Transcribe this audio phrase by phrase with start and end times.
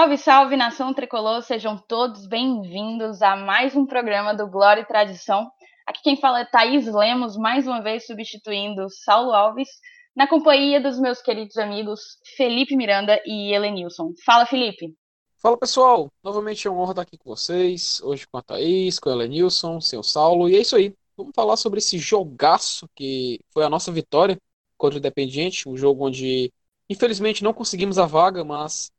[0.00, 5.50] Salve, salve, nação tricolor, sejam todos bem-vindos a mais um programa do Glória e Tradição.
[5.86, 9.68] Aqui quem fala é Thaís Lemos, mais uma vez substituindo Saulo Alves,
[10.16, 12.00] na companhia dos meus queridos amigos
[12.34, 14.14] Felipe Miranda e Helenilson.
[14.24, 14.94] Fala, Felipe.
[15.36, 16.10] Fala, pessoal.
[16.24, 19.82] Novamente é uma honra estar aqui com vocês, hoje com a Thaís, com a Helenilson,
[19.82, 20.94] seu Saulo, e é isso aí.
[21.14, 24.40] Vamos falar sobre esse jogaço que foi a nossa vitória
[24.78, 26.50] contra o Independiente, um jogo onde,
[26.88, 28.90] infelizmente, não conseguimos a vaga, mas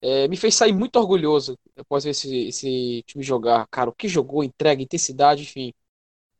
[0.00, 3.66] é, me fez sair muito orgulhoso após ver esse, esse time jogar.
[3.68, 5.72] Cara, o que jogou, entrega, intensidade, enfim.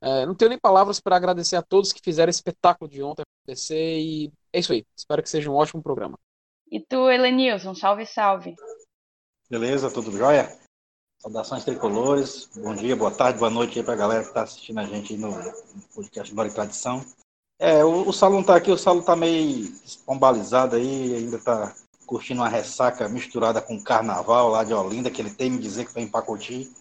[0.00, 3.22] É, não tenho nem palavras para agradecer a todos que fizeram esse espetáculo de ontem
[3.44, 4.86] acontecer e é isso aí.
[4.96, 6.18] Espero que seja um ótimo programa.
[6.70, 8.54] E tu, Helenilson, salve, salve.
[9.50, 10.56] Beleza, tudo jóia?
[11.20, 14.84] Saudações tricolores, bom dia, boa tarde, boa noite aí pra galera que tá assistindo a
[14.84, 15.33] gente no
[15.92, 17.05] podcast Bora Tradição.
[17.58, 21.74] É, o, o Saulo tá aqui, o Saulo tá meio espombalizado aí, ainda tá
[22.09, 25.92] curtindo uma ressaca misturada com carnaval lá de Olinda, que ele tem me dizer que
[25.92, 26.73] foi em Pacoti.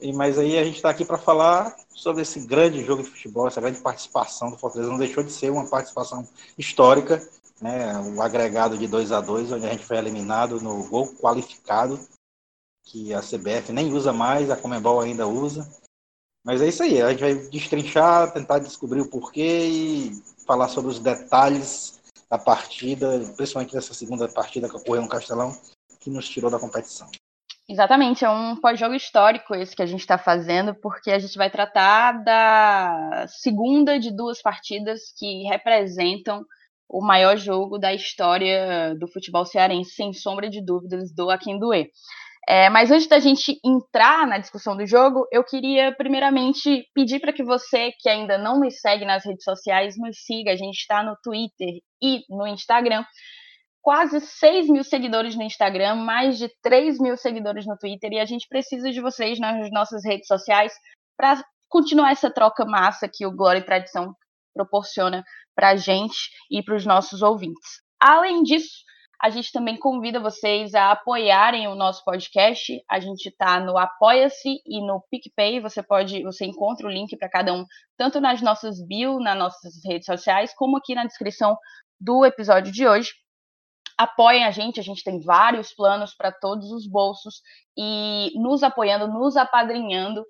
[0.00, 3.48] E, mas aí a gente está aqui para falar sobre esse grande jogo de futebol,
[3.48, 4.88] essa grande participação do Fortaleza.
[4.88, 7.20] Não deixou de ser uma participação histórica,
[7.60, 7.98] né?
[8.14, 11.98] o agregado de 2 a 2 onde a gente foi eliminado no gol qualificado,
[12.84, 15.68] que a CBF nem usa mais, a Comembol ainda usa.
[16.44, 20.92] Mas é isso aí, a gente vai destrinchar, tentar descobrir o porquê e falar sobre
[20.92, 21.97] os detalhes
[22.30, 25.52] da partida, principalmente dessa segunda partida que ocorreu no Castelão,
[26.00, 27.08] que nos tirou da competição.
[27.68, 31.50] Exatamente, é um pós-jogo histórico esse que a gente está fazendo, porque a gente vai
[31.50, 36.44] tratar da segunda de duas partidas que representam
[36.88, 41.90] o maior jogo da história do futebol cearense, sem sombra de dúvidas, do Aquindoê.
[42.50, 47.30] É, mas antes da gente entrar na discussão do jogo, eu queria primeiramente pedir para
[47.30, 50.52] que você que ainda não nos segue nas redes sociais, nos siga.
[50.52, 51.68] A gente está no Twitter
[52.02, 53.04] e no Instagram.
[53.82, 58.24] Quase 6 mil seguidores no Instagram, mais de 3 mil seguidores no Twitter, e a
[58.24, 60.72] gente precisa de vocês nas nossas redes sociais
[61.18, 64.14] para continuar essa troca massa que o Glória e Tradição
[64.54, 65.22] proporciona
[65.54, 66.16] para a gente
[66.50, 67.82] e para os nossos ouvintes.
[68.00, 68.87] Além disso,
[69.20, 72.80] a gente também convida vocês a apoiarem o nosso podcast.
[72.88, 75.60] A gente está no Apoia-se e no PicPay.
[75.60, 77.64] Você pode, você encontra o link para cada um,
[77.96, 81.56] tanto nas nossas bio, nas nossas redes sociais, como aqui na descrição
[82.00, 83.10] do episódio de hoje.
[83.98, 87.42] Apoiem a gente, a gente tem vários planos para todos os bolsos
[87.76, 90.24] e nos apoiando, nos apadrinhando,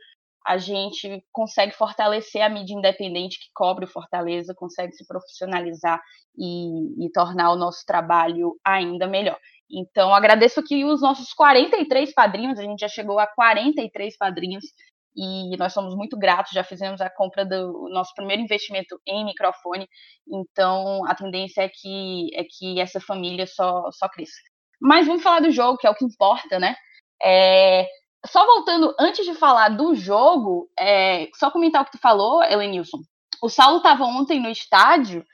[0.48, 6.00] a gente consegue fortalecer a mídia independente que cobre o Fortaleza, consegue se profissionalizar
[6.38, 9.38] e, e tornar o nosso trabalho ainda melhor.
[9.70, 14.64] Então, agradeço aqui os nossos 43 padrinhos, a gente já chegou a 43 padrinhos
[15.14, 19.87] e nós somos muito gratos, já fizemos a compra do nosso primeiro investimento em microfone,
[20.26, 24.41] então a tendência é que, é que essa família só, só cresça.
[24.81, 26.75] Mas vamos falar do jogo, que é o que importa, né?
[27.22, 27.87] É,
[28.26, 32.98] só voltando, antes de falar do jogo, é, só comentar o que tu falou, Elenilson.
[33.42, 35.24] O Saulo estava ontem no estádio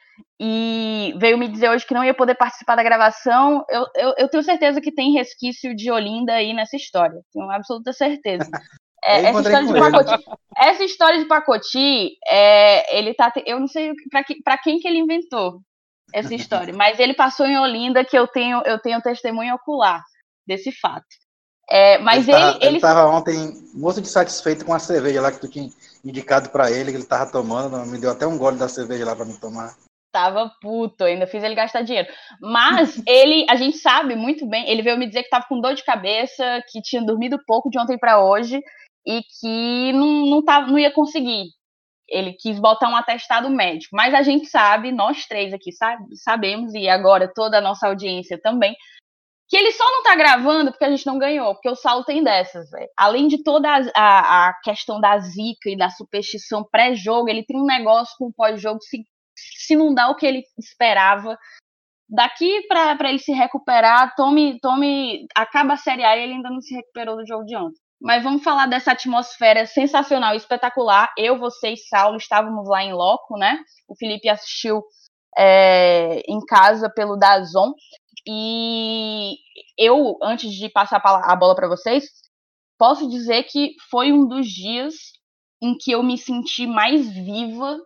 [0.41, 3.65] e veio me dizer hoje que não ia poder participar da gravação.
[3.71, 7.21] Eu, eu, eu tenho certeza que tem resquício de Olinda aí nessa história.
[7.33, 8.50] Tenho absoluta certeza.
[9.06, 10.25] É, essa, história de Pacoti,
[10.56, 13.31] essa história de Pacoti, é, ele tá.
[13.44, 15.61] Eu não sei para que, quem que ele inventou
[16.11, 20.03] essa história, mas ele passou em Olinda que eu tenho, eu tenho testemunho ocular
[20.47, 21.05] desse fato.
[21.69, 25.49] É, mas ele, ele, ele, tava ontem muito satisfeito com a cerveja lá que tu
[25.49, 25.69] tinha
[26.05, 29.17] indicado para ele, que ele tava tomando, me deu até um gole da cerveja lá
[29.17, 29.75] para me tomar.
[30.13, 32.09] Tava puto, ainda fiz ele gastar dinheiro.
[32.41, 35.75] Mas ele, a gente sabe muito bem, ele veio me dizer que tava com dor
[35.75, 38.61] de cabeça, que tinha dormido pouco de ontem para hoje
[39.07, 41.47] e que não, não, tava, não ia conseguir.
[42.07, 46.75] Ele quis botar um atestado médico, mas a gente sabe, nós três aqui sabe, sabemos,
[46.75, 48.77] e agora toda a nossa audiência também,
[49.49, 52.22] que ele só não tá gravando porque a gente não ganhou, porque o Saulo tem
[52.22, 52.88] dessas, véio.
[52.97, 57.61] Além de toda a, a, a, questão da zica e da superstição pré-jogo, ele tem
[57.61, 59.05] um negócio com o pós-jogo, se,
[59.37, 61.38] se não dá o que ele esperava,
[62.08, 66.61] daqui para ele se recuperar, tome, tome, acaba a Série A e ele ainda não
[66.61, 67.79] se recuperou do jogo de ontem.
[68.00, 71.12] Mas vamos falar dessa atmosfera sensacional, espetacular.
[71.17, 73.58] Eu, você e Saulo estávamos lá em loco, né?
[73.88, 74.82] O Felipe assistiu
[75.37, 77.73] é, em casa pelo Dazon.
[78.26, 79.37] E
[79.79, 82.05] eu, antes de passar a bola para vocês,
[82.79, 84.94] posso dizer que foi um dos dias
[85.62, 87.79] em que eu me senti mais viva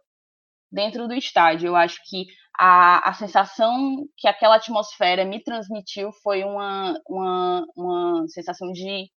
[0.70, 1.69] dentro do estádio.
[1.69, 2.26] Eu acho que
[2.58, 9.11] a, a sensação que aquela atmosfera me transmitiu foi uma, uma, uma sensação de,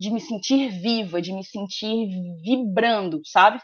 [0.00, 2.08] de me sentir viva, de me sentir
[2.42, 3.60] vibrando, sabe?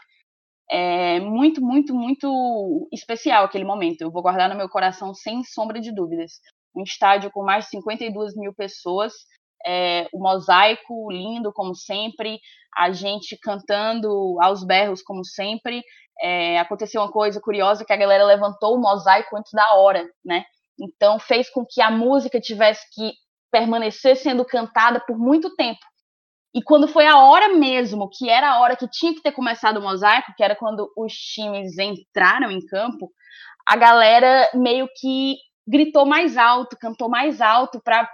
[0.71, 4.01] É muito, muito, muito especial aquele momento.
[4.01, 6.33] Eu vou guardar no meu coração sem sombra de dúvidas
[6.75, 9.13] um estádio com mais de 52 mil pessoas,
[9.65, 12.39] é, o mosaico lindo como sempre,
[12.77, 15.83] a gente cantando aos berros como sempre.
[16.21, 20.43] É, aconteceu uma coisa curiosa que a galera levantou o mosaico antes da hora, né?
[20.79, 23.13] Então fez com que a música tivesse que
[23.51, 25.79] permanecer sendo cantada por muito tempo.
[26.53, 29.77] E quando foi a hora mesmo, que era a hora que tinha que ter começado
[29.77, 33.11] o mosaico, que era quando os times entraram em campo,
[33.67, 35.35] a galera meio que
[35.69, 38.09] gritou mais alto, cantou mais alto para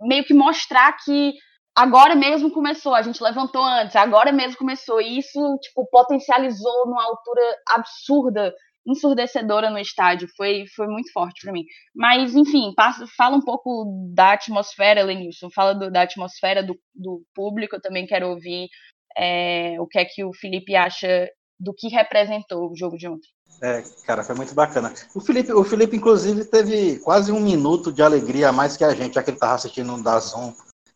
[0.00, 1.34] meio que mostrar que
[1.76, 5.00] agora mesmo começou, a gente levantou antes, agora mesmo começou.
[5.00, 8.54] E isso, tipo, potencializou numa altura absurda,
[8.86, 10.28] ensurdecedora no estádio.
[10.36, 11.64] Foi, foi muito forte para mim.
[11.94, 13.84] Mas, enfim, passa, fala um pouco
[14.14, 15.48] da atmosfera, Lenilson.
[15.54, 17.76] Fala do, da atmosfera do, do público.
[17.76, 18.68] Eu também quero ouvir
[19.16, 21.28] é, o que é que o Felipe acha
[21.60, 23.28] do que representou o jogo de ontem.
[23.60, 24.92] É, cara, foi muito bacana.
[25.14, 28.94] O Felipe, o Felipe, inclusive, teve quase um minuto de alegria a mais que a
[28.94, 30.52] gente, já que ele estava assistindo um Dazon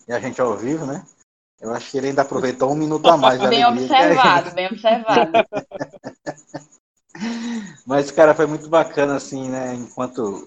[0.08, 1.04] e a gente ao vivo, né?
[1.60, 3.64] Eu acho que ele ainda aproveitou um minuto a mais de bem.
[3.64, 5.32] Observado, bem observado,
[7.86, 9.74] Mas, cara, foi muito bacana, assim, né?
[9.74, 10.46] Enquanto,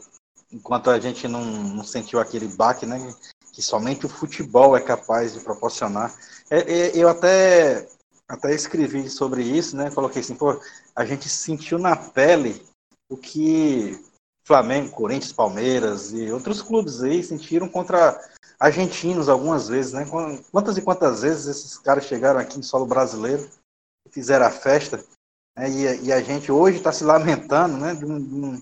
[0.52, 3.12] enquanto a gente não, não sentiu aquele baque, né?
[3.54, 6.14] Que somente o futebol é capaz de proporcionar.
[6.50, 7.88] É, é, eu até,
[8.30, 9.90] até escrevi sobre isso, né?
[9.90, 10.62] Coloquei assim, pô,
[10.96, 12.64] a gente sentiu na pele
[13.10, 14.00] o que
[14.46, 18.20] Flamengo, Corinthians, Palmeiras e outros clubes aí sentiram contra
[18.60, 20.06] argentinos algumas vezes, né?
[20.52, 23.50] Quantas e quantas vezes esses caras chegaram aqui em solo brasileiro
[24.08, 25.04] e fizeram a festa,
[25.58, 25.70] né?
[25.70, 27.96] e, e, a gente hoje está se lamentando, né?
[27.96, 28.62] De, um, de, um,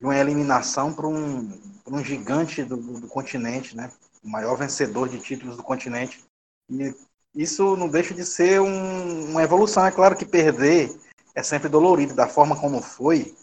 [0.00, 3.90] uma eliminação para um, um gigante do, do, continente, né?
[4.22, 6.22] O maior vencedor de títulos do continente.
[6.68, 6.94] E
[7.36, 9.84] isso não deixa de ser um, uma evolução.
[9.84, 10.98] É claro que perder
[11.34, 13.36] é sempre dolorido, da forma como foi,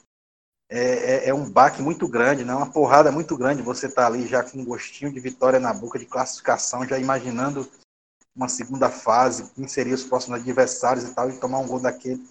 [0.68, 2.56] é, é, é, um baque muito grande, né?
[2.56, 3.62] uma porrada muito grande.
[3.62, 7.70] Você tá ali já com um gostinho de vitória na boca, de classificação, já imaginando
[8.36, 12.28] uma segunda fase, quem os próximos adversários e tal, e tomar um gol daquele.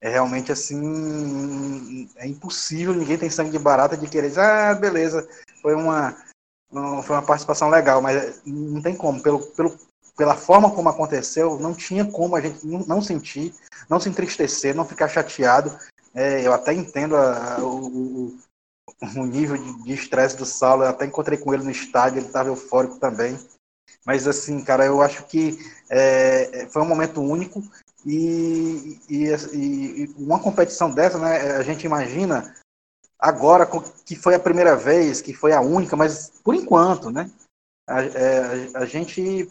[0.00, 5.26] É realmente assim, é impossível, ninguém tem sangue de barata de querer dizer, ah, beleza,
[5.62, 6.12] foi uma,
[7.04, 9.78] foi uma participação legal, mas não tem como, pelo, pelo,
[10.16, 13.54] pela forma como aconteceu, não tinha como a gente não sentir,
[13.88, 15.76] não se entristecer, não ficar chateado,
[16.14, 18.38] é, eu até entendo a, a, o,
[19.16, 20.84] o, nível de estresse do Saulo.
[20.84, 23.36] Eu até encontrei com ele no estádio, ele estava eufórico também.
[24.06, 25.58] Mas, assim, cara, eu acho que
[25.90, 27.62] é, foi um momento único
[28.06, 32.54] e, e, e, uma competição dessa, né, a gente imagina
[33.18, 33.68] agora
[34.04, 37.30] que foi a primeira vez, que foi a única, mas por enquanto, né,
[37.88, 39.48] a, é, a gente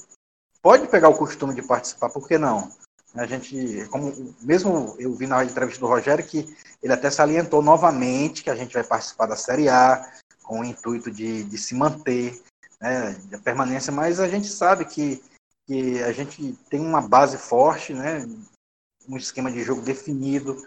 [0.64, 2.72] pode pegar o costume de participar, por que não?
[3.14, 4.12] A gente, como
[4.42, 8.74] mesmo eu vi na entrevista do Rogério que ele até salientou novamente que a gente
[8.74, 10.12] vai participar da Série A
[10.42, 12.42] com o intuito de, de se manter,
[12.82, 15.22] né, da permanência, mas a gente sabe que,
[15.68, 18.26] que a gente tem uma base forte, né,
[19.08, 20.58] um esquema de jogo definido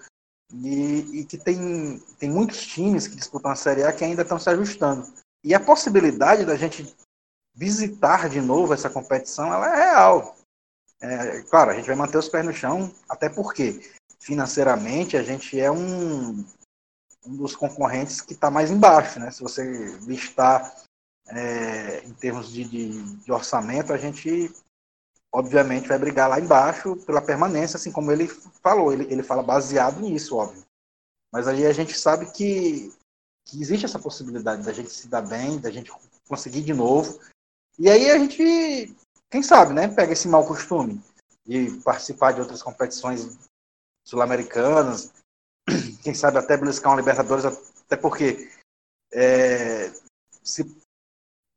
[0.53, 4.39] e, e que tem, tem muitos times que disputam a Série A que ainda estão
[4.39, 5.07] se ajustando.
[5.43, 6.95] E a possibilidade da gente
[7.57, 10.37] visitar de novo essa competição, ela é real.
[11.01, 13.81] É, claro, a gente vai manter os pés no chão, até porque
[14.21, 16.45] financeiramente a gente é um,
[17.25, 19.31] um dos concorrentes que está mais embaixo, né?
[19.31, 19.63] Se você
[20.03, 20.75] listar
[21.29, 24.53] é, em termos de, de, de, orçamento, a gente
[25.33, 28.29] obviamente vai brigar lá embaixo pela permanência, assim como ele
[28.63, 30.65] falou, ele, ele fala baseado nisso, óbvio.
[31.33, 32.93] Mas aí a gente sabe que,
[33.45, 35.93] que existe essa possibilidade da gente se dar bem, da gente
[36.29, 37.21] conseguir de novo.
[37.79, 38.95] E aí a gente
[39.31, 41.03] quem sabe, né, pega esse mau costume
[41.45, 43.39] de participar de outras competições
[44.05, 45.13] sul-americanas,
[46.03, 48.51] quem sabe até beliscar uma Libertadores, até porque
[49.13, 49.93] é,
[50.43, 50.65] se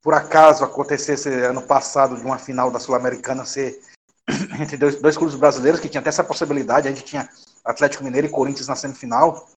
[0.01, 3.81] por acaso acontecesse ano passado de uma final da Sul-Americana ser
[4.59, 7.29] entre dois, dois clubes brasileiros, que tinha até essa possibilidade, a gente tinha
[7.63, 9.49] Atlético Mineiro e Corinthians na semifinal,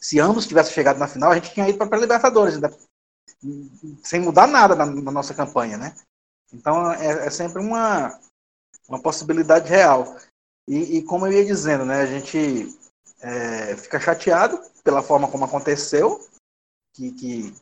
[0.00, 2.76] se ambos tivessem chegado na final, a gente tinha ido para a Libertadores, ainda,
[4.02, 5.96] sem mudar nada na, na nossa campanha, né?
[6.52, 8.18] Então é, é sempre uma,
[8.88, 10.16] uma possibilidade real.
[10.68, 12.76] E, e, como eu ia dizendo, né, a gente
[13.20, 16.20] é, fica chateado pela forma como aconteceu,
[16.92, 17.54] que, que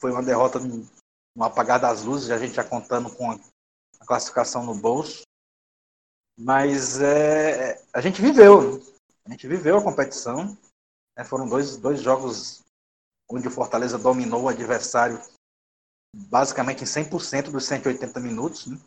[0.00, 3.38] foi uma derrota no apagar das luzes, a gente já contando com a,
[4.00, 5.22] a classificação no bolso.
[6.36, 8.82] Mas é, a gente viveu,
[9.26, 10.56] a gente viveu a competição.
[11.16, 12.63] Né, foram dois, dois jogos
[13.30, 15.20] onde o Fortaleza dominou o adversário
[16.14, 18.78] basicamente em 100% dos 180 minutos, né?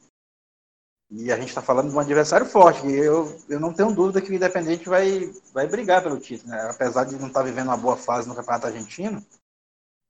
[1.10, 4.22] E a gente está falando de um adversário forte, e eu, eu não tenho dúvida
[4.22, 6.70] que o Independente vai, vai brigar pelo título, né?
[6.70, 9.26] apesar de não estar tá vivendo uma boa fase no Campeonato Argentino,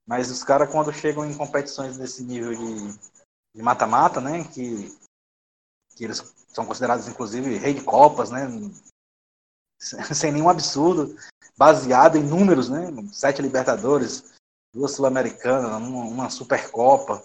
[0.08, 4.42] mas os caras, quando chegam em competições desse nível de, mata-mata, né?
[4.44, 4.90] Que,
[5.94, 8.48] que eles são considerados, inclusive, rei de copas, né?
[10.14, 11.16] Sem nenhum absurdo,
[11.56, 12.88] baseado em números, né?
[13.12, 14.24] Sete Libertadores,
[14.74, 17.22] duas Sul-Americanas, uma, uma Supercopa.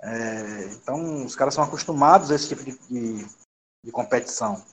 [0.00, 3.26] É, então, os caras são acostumados a esse tipo de, de,
[3.84, 4.64] de competição.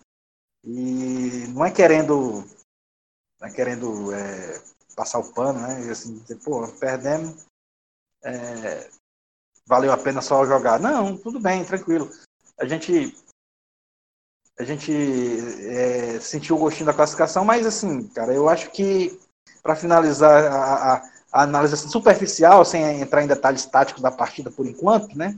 [0.63, 2.43] E não é querendo,
[3.39, 4.61] não é querendo é,
[4.95, 5.85] passar o pano, né?
[5.85, 7.45] E assim, dizer, pô, perdemos,
[8.23, 8.89] é,
[9.67, 10.79] valeu a pena só jogar.
[10.79, 12.09] Não, tudo bem, tranquilo.
[12.59, 13.15] A gente
[14.57, 19.19] a gente é, sentiu o gostinho da classificação, mas assim, cara, eu acho que
[19.61, 24.65] para finalizar a, a, a, análise superficial, sem entrar em detalhes táticos da partida por
[24.65, 25.37] enquanto, né?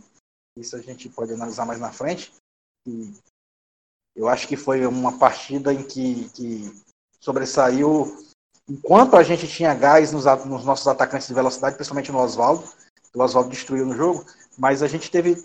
[0.56, 2.34] Isso a gente pode analisar mais na frente.
[2.86, 3.14] E
[4.16, 6.84] eu acho que foi uma partida em que, que
[7.20, 8.18] sobressaiu
[8.68, 12.68] enquanto a gente tinha gás nos, nos nossos atacantes de velocidade, principalmente no Oswaldo,
[13.14, 14.26] o Oswaldo destruiu no jogo,
[14.58, 15.44] mas a gente teve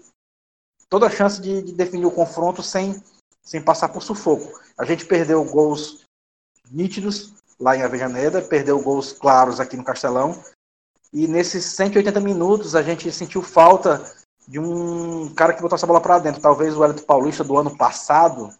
[0.88, 3.02] toda a chance de, de, definir o confronto sem,
[3.42, 4.60] sem passar por sufoco.
[4.78, 6.06] A gente perdeu gols
[6.70, 10.42] nítidos lá em Avejaneda, perdeu gols claros aqui no Castelão,
[11.12, 14.02] e nesses 180 minutos a gente sentiu falta
[14.48, 16.40] de um cara que botou essa bola para dentro.
[16.40, 18.52] Talvez o Wellington Paulista do ano passado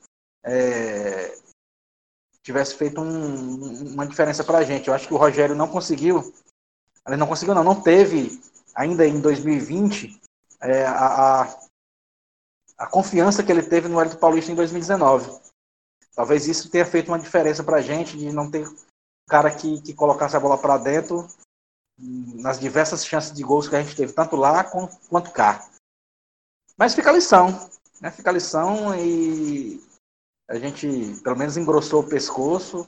[0.45, 1.35] é,
[2.43, 4.89] tivesse feito um, uma diferença para a gente.
[4.89, 6.33] Eu acho que o Rogério não conseguiu,
[7.07, 8.41] ele não conseguiu não, não teve
[8.75, 10.21] ainda em 2020
[10.61, 11.59] é, a, a,
[12.83, 15.41] a, confiança que ele teve no Hélio Paulista em 2019.
[16.15, 18.69] Talvez isso tenha feito uma diferença para a gente de não ter
[19.29, 21.27] cara que, que colocasse a bola para dentro
[21.99, 25.69] nas diversas chances de gols que a gente teve, tanto lá quanto cá.
[26.77, 27.49] Mas fica a lição,
[28.01, 28.11] né?
[28.11, 29.81] Fica a lição e
[30.49, 32.87] a gente pelo menos engrossou o pescoço,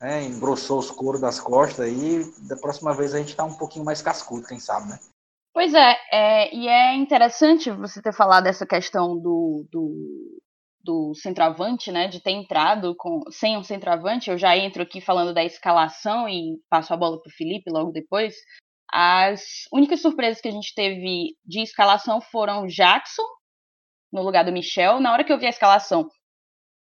[0.00, 0.24] né?
[0.24, 4.00] engrossou os coros das costas e da próxima vez a gente está um pouquinho mais
[4.00, 4.98] cascudo, quem sabe, né?
[5.52, 10.40] Pois é, é, e é interessante você ter falado dessa questão do, do,
[10.82, 14.30] do centroavante, né, de ter entrado com, sem um centroavante.
[14.30, 17.90] Eu já entro aqui falando da escalação e passo a bola para o Felipe logo
[17.90, 18.34] depois.
[18.92, 19.42] As
[19.72, 23.26] únicas surpresas que a gente teve de escalação foram Jackson
[24.12, 25.00] no lugar do Michel.
[25.00, 26.08] Na hora que eu vi a escalação,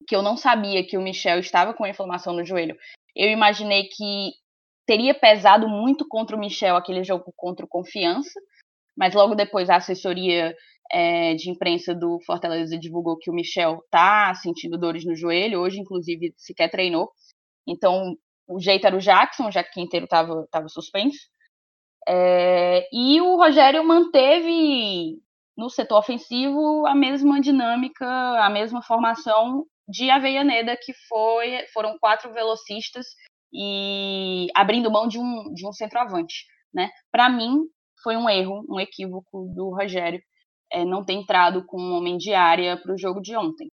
[0.09, 2.77] que eu não sabia que o Michel estava com inflamação no joelho.
[3.15, 4.33] Eu imaginei que
[4.87, 8.40] teria pesado muito contra o Michel aquele jogo contra o Confiança,
[8.97, 10.55] mas logo depois a assessoria
[10.90, 15.81] é, de imprensa do Fortaleza divulgou que o Michel tá sentindo dores no joelho, hoje
[15.81, 17.11] inclusive sequer treinou.
[17.66, 18.16] Então
[18.49, 21.19] o jeito era o Jackson, já que Quinteiro estava tava suspenso.
[22.09, 25.19] É, e o Rogério manteve
[25.57, 32.33] no setor ofensivo a mesma dinâmica, a mesma formação de Aveianeda, que foi, foram quatro
[32.33, 33.07] velocistas
[33.57, 36.45] e abrindo mão de um, de um centroavante.
[36.75, 36.91] Né?
[37.11, 37.63] Para mim,
[38.03, 40.21] foi um erro, um equívoco do Rogério
[40.71, 43.69] é, não ter entrado com um homem de área para o jogo de ontem.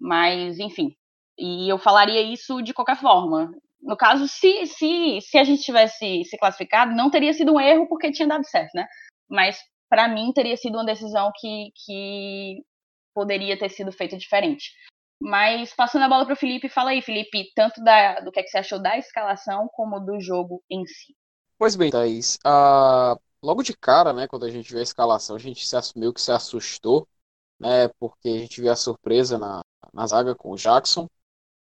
[0.00, 0.94] Mas, enfim,
[1.38, 3.52] e eu falaria isso de qualquer forma.
[3.80, 7.86] No caso, se, se, se a gente tivesse se classificado, não teria sido um erro
[7.88, 8.86] porque tinha dado certo, né?
[9.30, 12.56] Mas, para mim, teria sido uma decisão que, que
[13.14, 14.72] poderia ter sido feita diferente.
[15.20, 18.42] Mas passando a bola para o Felipe, fala aí, Felipe, tanto da, do que, é
[18.42, 21.16] que você achou da escalação como do jogo em si.
[21.58, 22.38] Pois bem, Thaís.
[22.46, 26.12] Uh, logo de cara, né, quando a gente viu a escalação, a gente se assumiu
[26.12, 27.08] que se assustou,
[27.58, 29.60] né, porque a gente viu a surpresa na,
[29.92, 31.08] na zaga com o Jackson.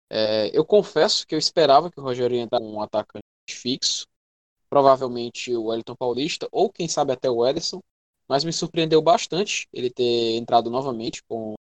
[0.09, 4.05] É, eu confesso que eu esperava que o Rogério entrar com um atacante fixo,
[4.69, 7.81] provavelmente o Wellington Paulista, ou quem sabe até o Ederson,
[8.27, 11.55] mas me surpreendeu bastante ele ter entrado novamente com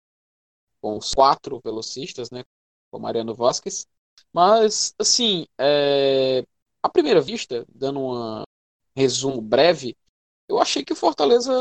[0.83, 2.43] com os quatro velocistas, né,
[2.91, 3.87] com Mariano Vasquez.
[4.33, 6.45] Mas, assim, é,
[6.81, 8.43] à primeira vista, dando um
[8.93, 9.95] resumo breve,
[10.49, 11.53] eu achei que o Fortaleza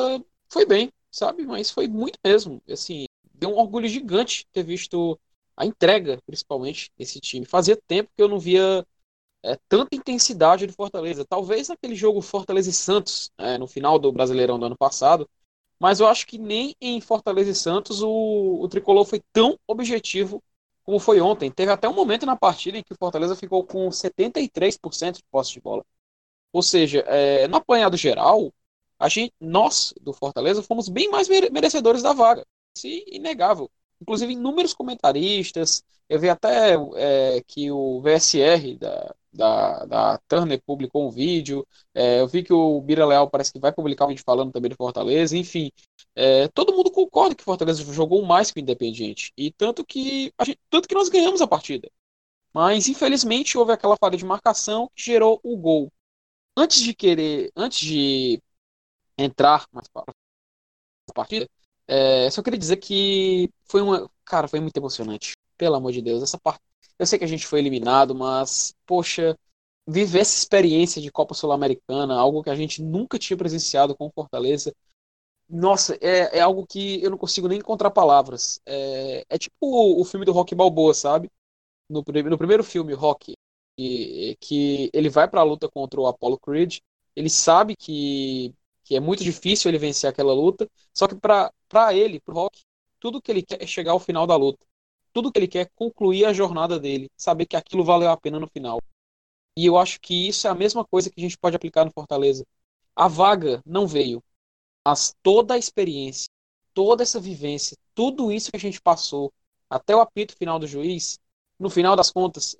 [0.48, 1.46] foi bem, sabe?
[1.46, 2.60] Mas foi muito mesmo.
[2.68, 5.16] Assim, deu um orgulho gigante ter visto
[5.56, 7.46] a entrega, principalmente, desse time.
[7.46, 8.84] Fazia tempo que eu não via
[9.44, 11.24] é, tanta intensidade do Fortaleza.
[11.24, 15.30] Talvez naquele jogo Fortaleza e Santos, é, no final do Brasileirão do ano passado,
[15.82, 20.40] mas eu acho que nem em Fortaleza e Santos o, o tricolor foi tão objetivo
[20.84, 21.50] como foi ontem.
[21.50, 25.54] Teve até um momento na partida em que o Fortaleza ficou com 73% de posse
[25.54, 25.84] de bola.
[26.52, 28.52] Ou seja, é, no apanhado geral,
[28.96, 32.46] a gente, nós do Fortaleza fomos bem mais merecedores da vaga.
[32.76, 33.68] Isso é inegável.
[34.02, 41.06] Inclusive, inúmeros comentaristas, eu vi até é, que o VSR da, da, da Turner publicou
[41.06, 41.66] um vídeo.
[41.94, 44.70] É, eu vi que o Bira Leal parece que vai publicar um vídeo falando também
[44.70, 45.36] do Fortaleza.
[45.36, 45.70] Enfim,
[46.14, 49.32] é, todo mundo concorda que o Fortaleza jogou mais que o Independiente.
[49.36, 51.90] E tanto que, gente, tanto que nós ganhamos a partida.
[52.54, 55.92] Mas, infelizmente, houve aquela falha de marcação que gerou o gol.
[56.56, 58.42] Antes de querer, antes de
[59.18, 60.04] entrar mais para
[61.10, 61.48] a partida,
[61.86, 64.10] É, só queria dizer que foi uma.
[64.24, 65.32] Cara, foi muito emocionante.
[65.56, 66.22] Pelo amor de Deus.
[66.22, 66.60] Essa parte.
[66.98, 69.36] Eu sei que a gente foi eliminado, mas, poxa,
[69.86, 74.72] viver essa experiência de Copa Sul-Americana, algo que a gente nunca tinha presenciado com Fortaleza.
[75.48, 78.60] Nossa, é, é algo que eu não consigo nem encontrar palavras.
[78.66, 81.30] É, é tipo o, o, filme do Rock Balboa, sabe?
[81.88, 83.34] No, no primeiro filme, Rock,
[83.76, 86.78] que, que ele vai para a luta contra o Apollo Creed,
[87.14, 88.54] ele sabe que,
[88.92, 92.60] que é muito difícil ele vencer aquela luta, só que para ele, pro Rock,
[93.00, 94.66] tudo que ele quer é chegar ao final da luta.
[95.14, 98.38] Tudo que ele quer é concluir a jornada dele, saber que aquilo valeu a pena
[98.38, 98.82] no final.
[99.56, 101.90] E eu acho que isso é a mesma coisa que a gente pode aplicar no
[101.90, 102.44] Fortaleza.
[102.94, 104.22] A vaga não veio,
[104.86, 106.28] mas toda a experiência,
[106.74, 109.32] toda essa vivência, tudo isso que a gente passou,
[109.70, 111.18] até o apito final do juiz,
[111.58, 112.58] no final das contas,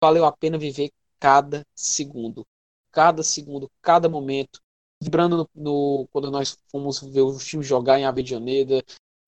[0.00, 2.46] valeu a pena viver cada segundo.
[2.92, 4.61] Cada segundo, cada momento.
[5.02, 8.84] Vibrando no, no quando nós fomos ver o time jogar em Avedianeda.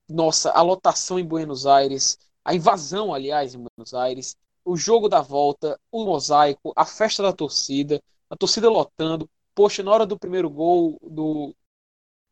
[0.08, 5.20] Nossa, a lotação em Buenos Aires, a invasão, aliás, em Buenos Aires, o jogo da
[5.20, 8.00] volta, o mosaico, a festa da torcida,
[8.30, 9.28] a torcida lotando.
[9.52, 11.52] Poxa, na hora do primeiro gol do.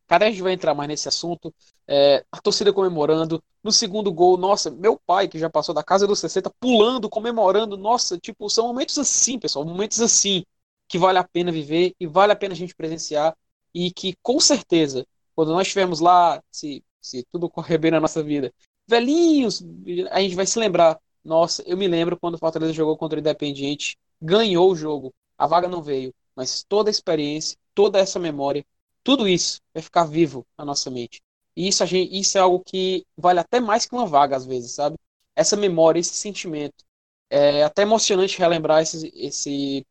[0.07, 1.53] Cara, a gente vai entrar mais nesse assunto.
[1.89, 3.43] É, a torcida comemorando.
[3.63, 7.77] No segundo gol, nossa, meu pai, que já passou da casa dos 60, pulando, comemorando.
[7.77, 10.45] Nossa, tipo, são momentos assim, pessoal, momentos assim
[10.93, 13.35] que vale a pena viver e vale a pena a gente presenciar.
[13.75, 18.23] E que, com certeza, quando nós estivermos lá, se, se tudo correr bem na nossa
[18.23, 18.53] vida,
[18.87, 19.65] velhinhos,
[20.11, 23.21] a gente vai se lembrar nossa, eu me lembro quando o Fortaleza jogou contra o
[23.21, 28.63] Independiente, ganhou o jogo, a vaga não veio, mas toda a experiência, toda essa memória,
[29.03, 31.23] tudo isso vai ficar vivo na nossa mente.
[31.57, 34.73] E isso, gente, isso é algo que vale até mais que uma vaga, às vezes,
[34.73, 34.97] sabe?
[35.35, 36.85] Essa memória, esse sentimento.
[37.31, 39.87] É até emocionante relembrar esse, esse,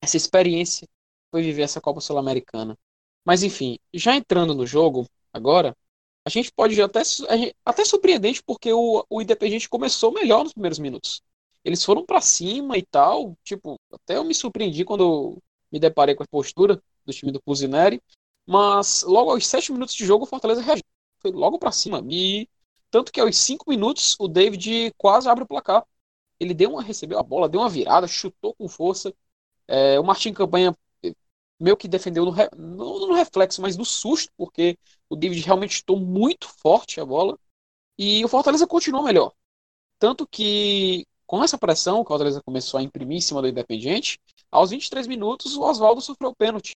[0.00, 0.88] essa experiência
[1.30, 2.76] foi viver essa Copa Sul-Americana.
[3.24, 5.76] Mas enfim, já entrando no jogo, agora,
[6.24, 7.02] a gente pode até,
[7.64, 11.22] até surpreendente porque o, o Independente começou melhor nos primeiros minutos.
[11.64, 15.38] Eles foram para cima e tal, tipo, até eu me surpreendi quando
[15.70, 18.00] me deparei com a postura do time do Pusineri,
[18.46, 20.84] mas logo aos sete minutos de jogo o Fortaleza reagiu,
[21.20, 22.02] foi logo para cima.
[22.10, 22.48] E
[22.90, 25.84] tanto que aos cinco minutos o David quase abre o placar.
[26.40, 29.14] Ele deu uma, recebeu a bola, deu uma virada, chutou com força.
[29.68, 30.74] É, o Martin Campanha
[31.60, 34.78] meio que defendeu no, no, no, reflexo, mas no susto, porque
[35.08, 37.38] o David realmente chutou muito forte a bola.
[37.98, 39.32] E o Fortaleza continuou melhor.
[39.98, 44.18] Tanto que, com essa pressão o Fortaleza começou a imprimir em cima do Independiente,
[44.50, 46.72] aos 23 minutos o Oswaldo sofreu o pênalti.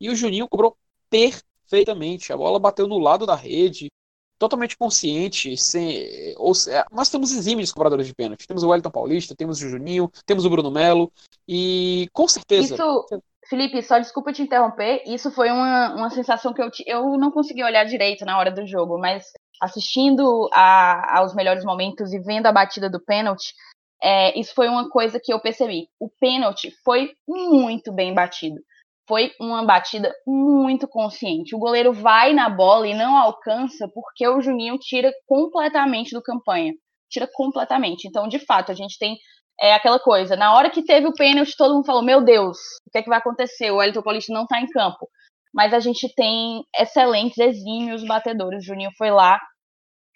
[0.00, 0.76] E o Juninho cobrou
[1.10, 2.32] perfeitamente.
[2.32, 3.90] A bola bateu no lado da rede,
[4.38, 5.56] totalmente consciente.
[5.56, 6.52] Sem, ou,
[6.92, 8.46] nós temos exímios cobradores de pênalti.
[8.46, 11.12] Temos o Wellington Paulista, temos o Juninho, temos o Bruno Melo.
[11.48, 12.74] E com certeza.
[12.74, 13.06] Isso,
[13.48, 15.02] Felipe, só desculpa te interromper.
[15.06, 18.66] Isso foi uma, uma sensação que eu, eu não consegui olhar direito na hora do
[18.66, 19.24] jogo, mas
[19.60, 23.54] assistindo a, aos melhores momentos e vendo a batida do pênalti,
[24.02, 25.88] é, isso foi uma coisa que eu percebi.
[25.98, 28.60] O pênalti foi muito bem batido.
[29.06, 31.54] Foi uma batida muito consciente.
[31.54, 36.72] O goleiro vai na bola e não alcança porque o Juninho tira completamente do campanha.
[37.10, 38.08] Tira completamente.
[38.08, 39.18] Então, de fato, a gente tem
[39.60, 42.90] é aquela coisa, na hora que teve o pênalti, todo mundo falou, meu Deus, o
[42.90, 43.70] que é que vai acontecer?
[43.70, 45.08] O Elton Paulista não está em campo.
[45.52, 48.64] Mas a gente tem excelentes, exímios batedores.
[48.64, 49.40] O Juninho foi lá,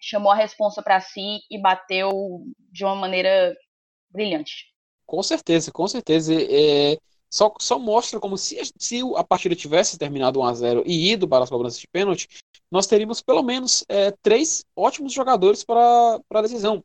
[0.00, 2.10] chamou a responsa para si e bateu
[2.72, 3.54] de uma maneira
[4.10, 4.66] brilhante.
[5.06, 6.34] Com certeza, com certeza.
[6.34, 6.98] É,
[7.30, 11.28] só, só mostra como se, se a partida tivesse terminado 1 a 0 e ido
[11.28, 12.28] para as cobranças de pênalti,
[12.70, 16.84] nós teríamos pelo menos é, três ótimos jogadores para a decisão.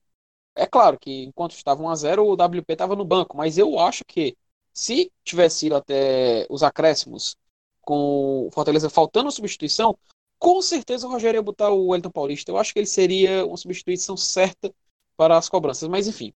[0.55, 3.79] É claro que enquanto estava 1 a 0 o WP estava no banco, mas eu
[3.79, 4.37] acho que
[4.73, 7.37] se tivesse ido até os acréscimos
[7.81, 9.97] com o Fortaleza faltando substituição,
[10.39, 12.51] com certeza o Rogério ia botar o Wellington Paulista.
[12.51, 14.73] Eu acho que ele seria uma substituição certa
[15.15, 16.33] para as cobranças, mas enfim.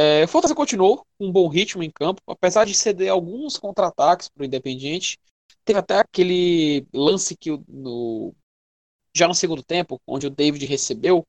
[0.00, 4.28] É, o Fortaleza continuou com um bom ritmo em campo, apesar de ceder alguns contra-ataques
[4.28, 5.18] para o Independiente.
[5.64, 8.32] Teve até aquele lance que no,
[9.12, 11.26] já no segundo tempo, onde o David recebeu,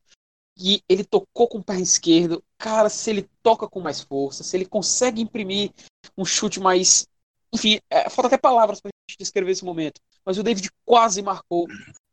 [0.55, 2.43] e ele tocou com o pé esquerdo.
[2.59, 5.71] Cara, se ele toca com mais força, se ele consegue imprimir
[6.15, 7.07] um chute mais.
[7.51, 9.99] Enfim, é, falta até palavras pra gente descrever esse momento.
[10.23, 11.65] Mas o David quase marcou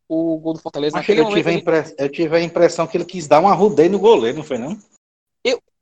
[0.08, 0.96] o gol do Fortaleza.
[0.96, 1.94] Naquele eu, tive momento, ele...
[1.98, 4.80] eu tive a impressão que ele quis dar uma rudeia no goleiro, não foi não?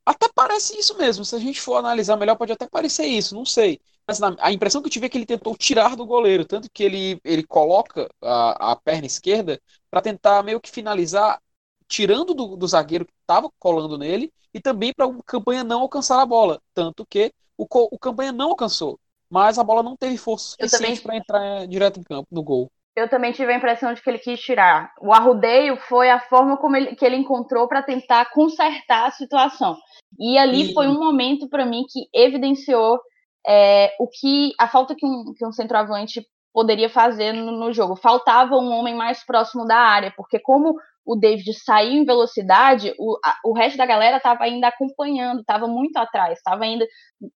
[0.07, 1.25] Até parece isso mesmo.
[1.25, 3.81] Se a gente for analisar melhor, pode até parecer isso, não sei.
[4.07, 6.69] Mas na, a impressão que eu tive é que ele tentou tirar do goleiro, tanto
[6.73, 11.40] que ele, ele coloca a, a perna esquerda para tentar meio que finalizar
[11.88, 16.21] tirando do, do zagueiro que estava colando nele e também para o campanha não alcançar
[16.21, 16.61] a bola.
[16.75, 21.17] Tanto que o, o campanha não alcançou, mas a bola não teve força suficiente para
[21.17, 22.71] entrar direto em campo, no gol.
[22.97, 24.93] Eu também tive a impressão de que ele quis tirar.
[25.01, 29.77] O arrudeio foi a forma como ele, que ele encontrou para tentar consertar a situação.
[30.19, 30.75] E ali e...
[30.75, 33.01] foi um momento para mim que evidenciou
[33.47, 37.97] é, o que a falta que um, que um centroavante poderia fazer no, no, jogo.
[37.97, 43.19] Faltava um homem mais próximo da área, porque como o David saiu em velocidade, o,
[43.25, 46.87] a, o resto da galera estava ainda acompanhando, estava muito atrás, estava ainda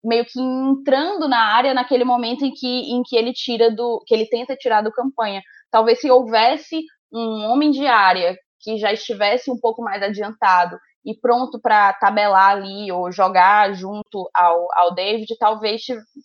[0.02, 4.14] meio que entrando na área naquele momento em que, em que ele tira do, que
[4.14, 5.42] ele tenta tirar do campanha.
[5.70, 11.14] Talvez se houvesse um homem de área que já estivesse um pouco mais adiantado e
[11.18, 15.82] pronto para tabelar ali ou jogar junto ao, ao David, talvez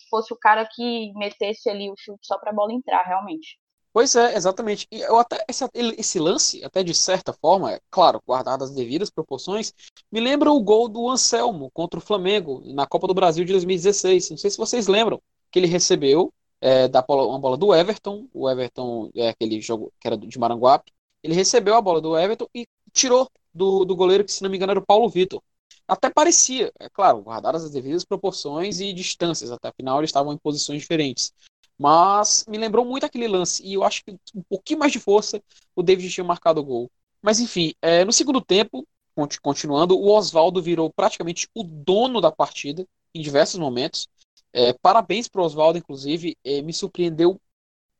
[0.09, 3.57] fosse o cara que metesse ali o chute só para a bola entrar, realmente.
[3.93, 4.87] Pois é, exatamente.
[4.91, 5.63] E eu até esse,
[5.97, 9.71] esse, lance, até de certa forma, é claro, guardadas as devidas proporções,
[10.11, 14.31] me lembra o gol do Anselmo contra o Flamengo na Copa do Brasil de 2016.
[14.31, 18.27] Não sei se vocês lembram que ele recebeu é, da bola, uma bola do Everton,
[18.33, 20.91] o Everton é aquele jogo que era de Maranguape.
[21.21, 24.57] Ele recebeu a bola do Everton e tirou do, do goleiro que, se não me
[24.57, 25.41] engano, era o Paulo Vitor.
[25.87, 30.37] Até parecia, é claro, guardadas as devidas proporções e distâncias, até afinal eles estavam em
[30.37, 31.33] posições diferentes.
[31.83, 33.61] Mas me lembrou muito aquele lance.
[33.61, 35.43] E eu acho que um pouquinho mais de força
[35.75, 36.89] o David tinha marcado o gol.
[37.21, 38.87] Mas enfim, é, no segundo tempo,
[39.41, 44.07] continuando, o Oswaldo virou praticamente o dono da partida em diversos momentos.
[44.53, 46.37] É, parabéns para o Oswaldo, inclusive.
[46.41, 47.37] É, me surpreendeu.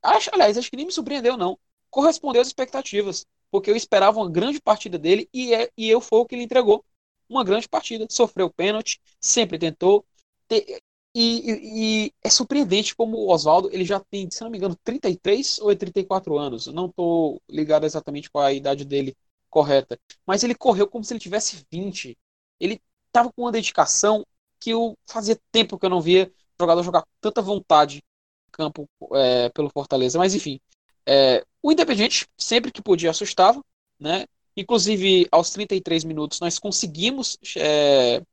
[0.01, 1.59] Acho, aliás, acho que nem me surpreendeu, não.
[1.89, 3.25] Correspondeu às expectativas.
[3.51, 6.43] Porque eu esperava uma grande partida dele e, é, e eu foi o que ele
[6.43, 6.85] entregou.
[7.27, 8.07] Uma grande partida.
[8.09, 10.05] Sofreu pênalti, sempre tentou.
[10.49, 10.81] E,
[11.15, 15.59] e, e, é surpreendente como o Oswaldo, ele já tem, se não me engano, 33
[15.59, 16.67] ou 34 anos.
[16.67, 19.15] Não estou ligado exatamente com a idade dele
[19.49, 19.99] correta.
[20.25, 22.17] Mas ele correu como se ele tivesse 20.
[22.59, 24.25] Ele estava com uma dedicação
[24.59, 28.89] que eu fazia tempo que eu não via jogador jogar com tanta vontade em campo
[29.13, 30.17] é, pelo Fortaleza.
[30.17, 30.59] Mas enfim,
[31.05, 33.63] é, o Independente, sempre que podia, assustava.
[33.99, 34.25] Né?
[34.57, 38.23] Inclusive, aos 33 minutos, nós conseguimos é,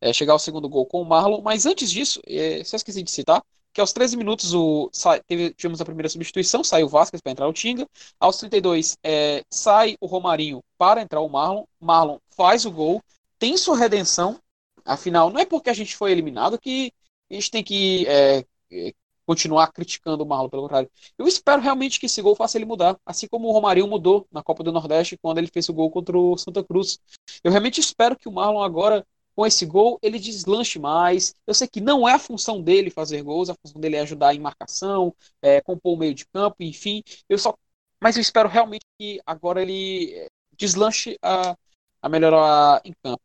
[0.00, 1.40] é, chegar ao segundo gol com o Marlon.
[1.42, 3.42] Mas antes disso, é, só esqueci de citar,
[3.76, 4.90] que aos 13 minutos o,
[5.26, 7.86] teve, tivemos a primeira substituição, saiu o Vasquez para entrar o Tinga.
[8.18, 11.64] Aos 32 é, sai o Romarinho para entrar o Marlon.
[11.78, 13.02] Marlon faz o gol,
[13.38, 14.40] tem sua redenção.
[14.82, 16.90] Afinal, não é porque a gente foi eliminado que
[17.30, 18.94] a gente tem que é, é
[19.26, 20.90] continuar criticando o Marlon, pelo contrário.
[21.18, 24.42] Eu espero realmente que esse gol faça ele mudar, assim como o Romarinho mudou na
[24.42, 26.98] Copa do Nordeste quando ele fez o gol contra o Santa Cruz.
[27.42, 29.04] Eu realmente espero que o Marlon agora
[29.36, 31.34] com esse gol ele deslanche mais.
[31.46, 34.34] Eu sei que não é a função dele fazer gols, a função dele é ajudar
[34.34, 37.02] em marcação, é, compor o meio de campo, enfim.
[37.28, 37.54] Eu só,
[38.00, 41.54] mas eu espero realmente que agora ele é, deslanche a,
[42.02, 43.22] a melhorar em campo.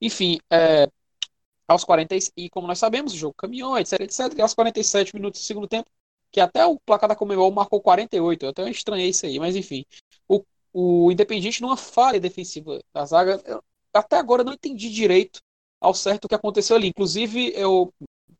[0.00, 0.88] Enfim, é,
[1.68, 4.34] aos 40 e como nós sabemos, o jogo caminhou, etc, etc.
[4.36, 5.88] E aos 47 minutos do segundo tempo,
[6.32, 8.44] que até o placar da Comebol marcou 48.
[8.44, 9.84] Eu até estranhei isso aí, mas enfim.
[10.28, 13.62] O, o Independiente numa falha defensiva da zaga, eu,
[13.94, 15.40] até agora eu não entendi direito
[15.80, 16.88] ao certo o que aconteceu ali.
[16.88, 17.92] Inclusive, eu,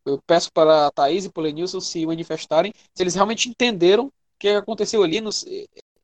[0.05, 4.07] eu peço para a Thaís e para o Lenilson se manifestarem se eles realmente entenderam
[4.07, 5.21] o que aconteceu ali.
[5.21, 5.31] Não,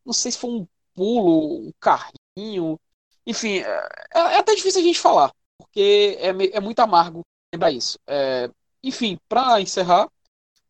[0.04, 2.78] não sei se foi um pulo, um carrinho.
[3.26, 7.98] Enfim, é, é até difícil a gente falar, porque é, é muito amargo lembrar isso.
[8.06, 8.50] É,
[8.82, 10.08] enfim, para encerrar,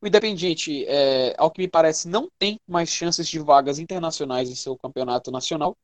[0.00, 4.54] o Independiente, é, ao que me parece, não tem mais chances de vagas internacionais em
[4.54, 5.76] seu campeonato nacional,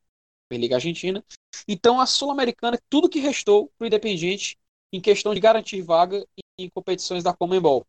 [0.51, 1.23] Liga Argentina.
[1.67, 4.57] Então, a Sul-Americana tudo que restou para o Independiente
[4.91, 6.25] em questão de garantir vaga
[6.57, 7.85] em competições da Comembol.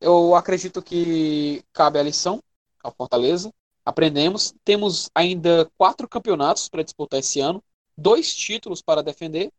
[0.00, 2.42] Eu acredito que cabe a lição
[2.82, 3.52] ao Fortaleza.
[3.84, 4.54] Aprendemos.
[4.64, 7.62] Temos ainda quatro campeonatos para disputar esse ano,
[7.96, 9.52] dois títulos para defender.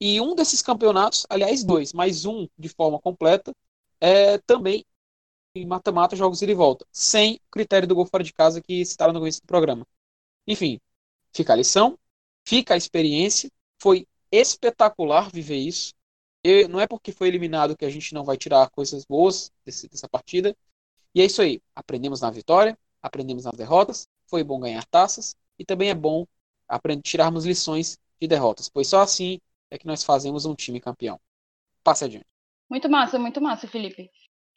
[0.00, 3.54] E um desses campeonatos, aliás, dois, mais um de forma completa,
[4.00, 4.84] é também
[5.54, 9.12] em mata-mata, jogos ida e volta, sem critério do gol fora de casa que citaram
[9.12, 9.86] no começo do programa.
[10.46, 10.80] Enfim,
[11.34, 11.98] fica a lição,
[12.46, 13.50] fica a experiência.
[13.80, 15.92] Foi espetacular viver isso.
[16.42, 19.88] E não é porque foi eliminado que a gente não vai tirar coisas boas desse,
[19.88, 20.56] dessa partida.
[21.14, 21.62] E é isso aí.
[21.74, 24.06] Aprendemos na vitória, aprendemos nas derrotas.
[24.26, 26.26] Foi bom ganhar taças e também é bom
[26.68, 31.20] aprender, tirarmos lições de derrotas, pois só assim é que nós fazemos um time campeão.
[31.82, 32.26] Passe adiante.
[32.70, 34.10] Muito massa, muito massa, Felipe.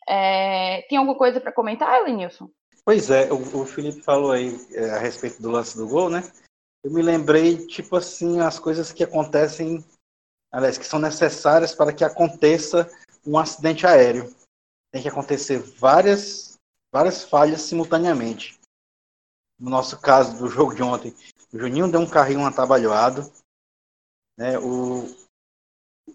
[0.08, 0.84] É...
[0.84, 2.50] Tem alguma coisa para comentar, Elenilson?
[2.86, 6.24] Pois é, o, o Felipe falou aí é, a respeito do lance do gol, né?
[6.84, 9.84] Eu me lembrei, tipo assim, as coisas que acontecem
[10.52, 12.90] aliás, que são necessárias para que aconteça
[13.26, 14.34] um acidente aéreo.
[14.92, 16.58] Tem que acontecer várias,
[16.92, 18.60] várias falhas simultaneamente.
[19.60, 21.16] No nosso caso do jogo de ontem,
[21.52, 23.32] o Juninho deu um carrinho atabalhoado.
[24.38, 24.58] Né?
[24.60, 25.16] O,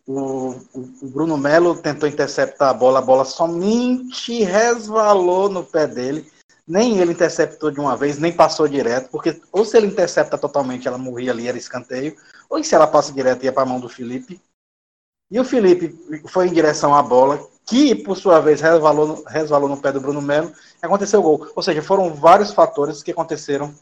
[0.06, 6.30] o, o Bruno Melo tentou interceptar a bola, a bola somente resvalou no pé dele.
[6.72, 10.88] Nem ele interceptou de uma vez, nem passou direto, porque ou se ele intercepta totalmente,
[10.88, 12.16] ela morria ali, era escanteio,
[12.48, 14.40] ou se ela passa direto, ia para a mão do Felipe.
[15.30, 15.94] E o Felipe
[16.28, 20.22] foi em direção à bola, que por sua vez resvalou, resvalou no pé do Bruno
[20.22, 20.50] Melo,
[20.82, 21.52] e aconteceu o gol.
[21.54, 23.74] Ou seja, foram vários fatores que aconteceram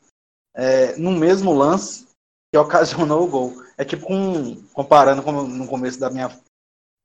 [0.52, 2.08] é, no mesmo lance
[2.52, 3.62] que ocasionou o gol.
[3.78, 6.28] É tipo um, comparando como no começo da minha,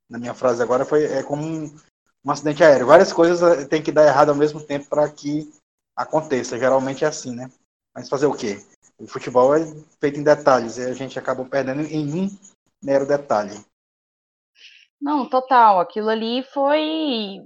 [0.10, 1.76] da minha frase agora, foi é como um,
[2.26, 2.88] um acidente aéreo.
[2.88, 5.54] Várias coisas eh, tem que dar errado ao mesmo tempo para que
[5.96, 6.58] aconteça.
[6.58, 7.50] Geralmente é assim, né?
[7.94, 8.60] Mas fazer o quê?
[8.98, 9.60] O futebol é
[10.00, 12.30] feito em detalhes e a gente acabou perdendo em um
[12.82, 13.54] mero detalhe.
[15.02, 15.80] Não, total.
[15.80, 17.42] Aquilo ali foi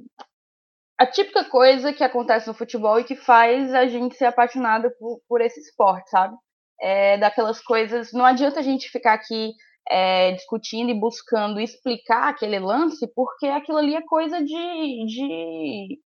[0.97, 5.21] a típica coisa que acontece no futebol e que faz a gente ser apaixonado por,
[5.27, 6.35] por esse esporte, sabe?
[6.79, 8.11] É daquelas coisas.
[8.13, 9.53] Não adianta a gente ficar aqui
[9.89, 15.99] é, discutindo e buscando explicar aquele lance, porque aquilo ali é coisa de, de,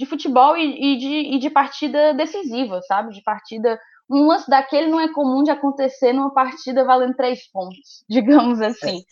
[0.00, 3.12] de futebol e, e, de, e de partida decisiva, sabe?
[3.12, 3.78] De partida.
[4.08, 9.04] Um lance daquele não é comum de acontecer numa partida valendo três pontos, digamos assim.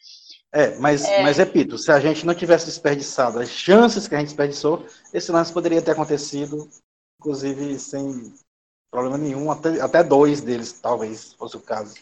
[0.50, 1.22] É, é mas, é...
[1.22, 5.30] mas repito, se a gente não tivesse desperdiçado as chances que a gente desperdiçou, esse
[5.30, 6.66] lance poderia ter acontecido,
[7.20, 8.32] inclusive sem
[8.90, 11.96] problema nenhum, até, até dois deles, talvez fosse o caso.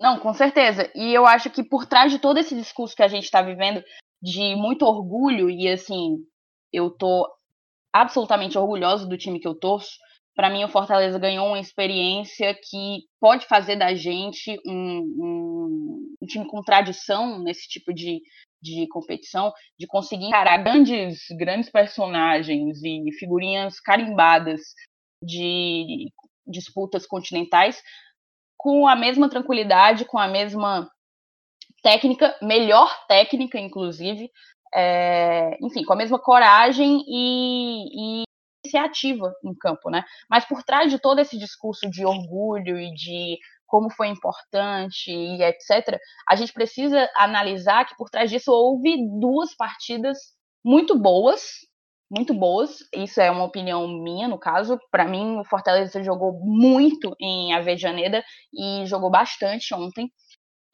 [0.00, 0.88] Não, com certeza.
[0.94, 3.82] E eu acho que por trás de todo esse discurso que a gente está vivendo,
[4.22, 6.24] de muito orgulho, e assim,
[6.72, 7.28] eu tô
[7.94, 9.96] absolutamente orgulhosa do time que eu torço.
[10.34, 16.26] Para mim, o Fortaleza ganhou uma experiência que pode fazer da gente um, um, um
[16.26, 18.20] time com tradição nesse tipo de,
[18.60, 24.60] de competição, de conseguir encarar grandes, grandes personagens e figurinhas carimbadas
[25.22, 26.08] de
[26.44, 27.80] disputas continentais
[28.58, 30.90] com a mesma tranquilidade, com a mesma
[31.80, 34.30] técnica, melhor técnica, inclusive,
[34.74, 38.24] é, enfim, com a mesma coragem e, e,
[38.64, 40.04] iniciativa em campo, né?
[40.28, 45.42] Mas por trás de todo esse discurso de orgulho e de como foi importante e
[45.42, 50.18] etc., a gente precisa analisar que por trás disso houve duas partidas
[50.64, 51.42] muito boas,
[52.10, 52.78] muito boas.
[52.94, 54.78] Isso é uma opinião minha, no caso.
[54.90, 60.10] Para mim, o Fortaleza jogou muito em Avejaneda e jogou bastante ontem.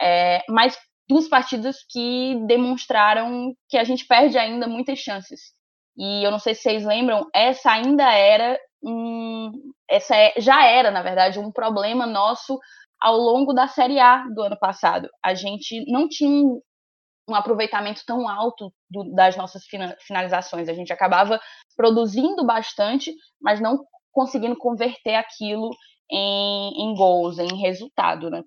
[0.01, 0.79] É, mas
[1.11, 5.53] duas partidas que demonstraram que a gente perde ainda muitas chances.
[5.99, 9.51] E eu não sei se vocês lembram, essa ainda era um,
[9.91, 12.61] essa é, já era, na verdade, um problema nosso
[13.01, 15.09] ao longo da Série A do ano passado.
[15.21, 16.31] A gente não tinha
[17.29, 19.65] um aproveitamento tão alto do, das nossas
[20.07, 20.69] finalizações.
[20.69, 21.41] A gente acabava
[21.77, 25.71] produzindo bastante, mas não conseguindo converter aquilo
[26.09, 28.45] em, em gols, em resultado, né?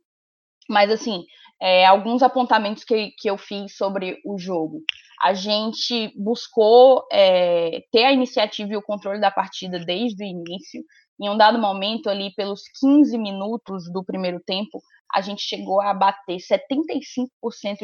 [0.69, 1.25] Mas, assim,
[1.63, 4.81] é, alguns apontamentos que, que eu fiz sobre o jogo.
[5.21, 10.83] A gente buscou é, ter a iniciativa e o controle da partida desde o início.
[11.21, 14.81] Em um dado momento, ali pelos 15 minutos do primeiro tempo,
[15.13, 17.27] a gente chegou a bater 75%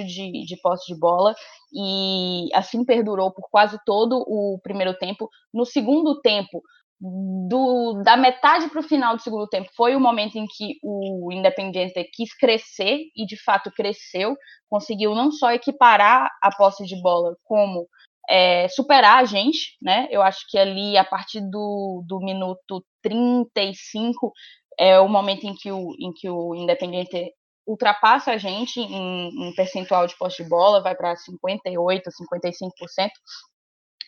[0.05, 1.33] de, de posse de bola
[1.71, 5.29] e assim perdurou por quase todo o primeiro tempo.
[5.53, 6.61] No segundo tempo,
[7.01, 11.31] do, da metade para o final do segundo tempo foi o momento em que o
[11.31, 14.35] Independiente quis crescer e de fato cresceu,
[14.69, 17.87] conseguiu não só equiparar a posse de bola, como
[18.29, 20.07] é, superar a gente, né?
[20.11, 24.33] Eu acho que ali a partir do, do minuto 35
[24.77, 27.33] é o momento em que o, em que o Independiente
[27.65, 33.09] ultrapassa a gente em, em percentual de posse de bola, vai para 58, 55%.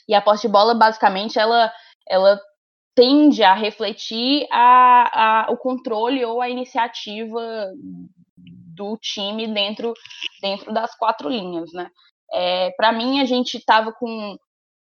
[0.09, 1.71] E a posse de bola, basicamente, ela,
[2.09, 2.39] ela
[2.95, 7.71] tende a refletir a, a, o controle ou a iniciativa
[8.75, 9.93] do time dentro,
[10.41, 11.89] dentro das quatro linhas, né?
[12.33, 14.37] É, para mim, a gente estava com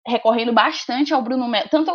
[0.07, 1.91] recorrendo bastante ao Bruno Melo, tanto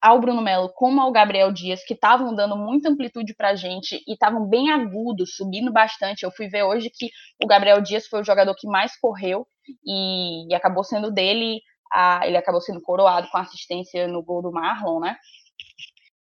[0.00, 4.02] ao Bruno Melo como ao Gabriel Dias, que estavam dando muita amplitude para a gente
[4.06, 6.22] e estavam bem agudos, subindo bastante.
[6.22, 7.10] Eu fui ver hoje que
[7.42, 9.46] o Gabriel Dias foi o jogador que mais correu
[9.84, 11.60] e, e acabou sendo dele,
[11.92, 15.16] a, ele acabou sendo coroado com assistência no gol do Marlon, né?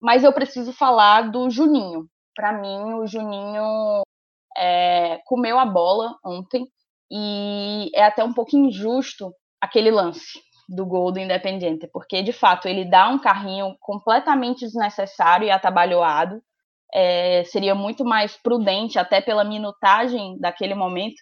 [0.06, 2.08] Mas eu preciso falar do Juninho.
[2.36, 4.04] Para mim, o Juninho
[4.56, 6.68] é, comeu a bola ontem
[7.10, 10.40] e é até um pouco injusto aquele lance
[10.70, 16.40] do gol do Independiente, porque de fato ele dá um carrinho completamente desnecessário e atabalhoado.
[16.94, 21.16] É, seria muito mais prudente, até pela minutagem daquele momento,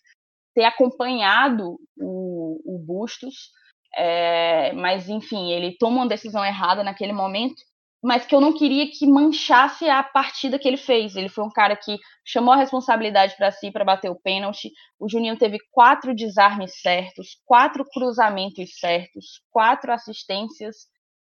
[0.53, 3.49] ter acompanhado o, o Bustos,
[3.95, 7.63] é, mas enfim, ele toma uma decisão errada naquele momento
[8.03, 11.15] mas que eu não queria que manchasse a partida que ele fez.
[11.15, 14.71] Ele foi um cara que chamou a responsabilidade para si para bater o pênalti.
[14.99, 20.75] O Juninho teve quatro desarmes certos, quatro cruzamentos certos, quatro assistências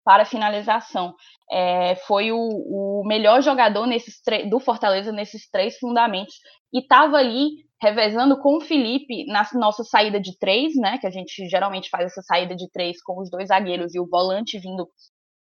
[0.03, 1.14] para finalização.
[1.53, 4.14] É, foi o, o, melhor jogador nesses
[4.49, 6.37] do Fortaleza nesses três fundamentos
[6.73, 10.97] e estava ali revezando com o Felipe na nossa saída de três, né?
[10.99, 14.09] Que a gente geralmente faz essa saída de três com os dois zagueiros e o
[14.09, 14.88] volante vindo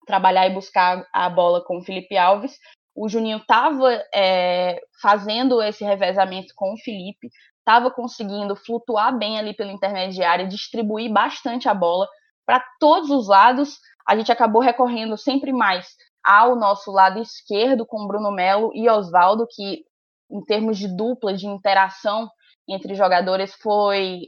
[0.06, 2.58] trabalhar e buscar a bola com o Felipe Alves.
[2.94, 9.52] O Juninho estava é, fazendo esse revezamento com o Felipe, estava conseguindo flutuar bem ali
[9.52, 12.08] pela intermediária, distribuir bastante a bola
[12.46, 13.78] para todos os lados.
[14.08, 15.88] A gente acabou recorrendo sempre mais
[16.24, 19.84] ao nosso lado esquerdo com Bruno Melo e Oswaldo, que
[20.30, 22.28] em termos de dupla, de interação
[22.68, 24.26] entre jogadores, foi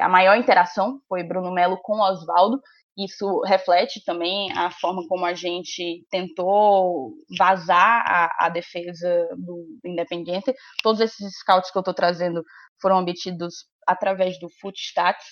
[0.00, 2.60] a maior interação, foi Bruno Melo com Oswaldo.
[2.96, 10.54] Isso reflete também a forma como a gente tentou vazar a, a defesa do, Independiente.
[10.82, 12.44] Todos esses scouts que eu estou trazendo
[12.80, 15.24] foram obtidos através do Footstats.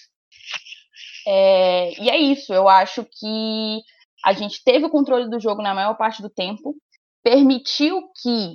[1.27, 3.81] É, e é isso, eu acho que
[4.25, 6.75] a gente teve o controle do jogo na maior parte do tempo,
[7.23, 8.53] permitiu que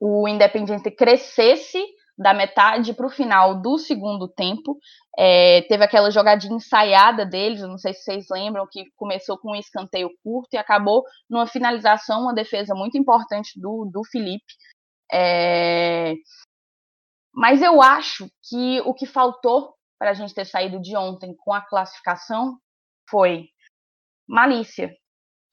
[0.00, 1.84] o Independiente crescesse
[2.18, 4.76] da metade para o final do segundo tempo.
[5.16, 9.56] É, teve aquela jogadinha ensaiada deles, não sei se vocês lembram, que começou com um
[9.56, 14.52] escanteio curto e acabou numa finalização, uma defesa muito importante do, do Felipe.
[15.12, 16.14] É,
[17.32, 21.52] mas eu acho que o que faltou para a gente ter saído de ontem com
[21.52, 22.58] a classificação
[23.08, 23.48] foi
[24.28, 24.92] malícia,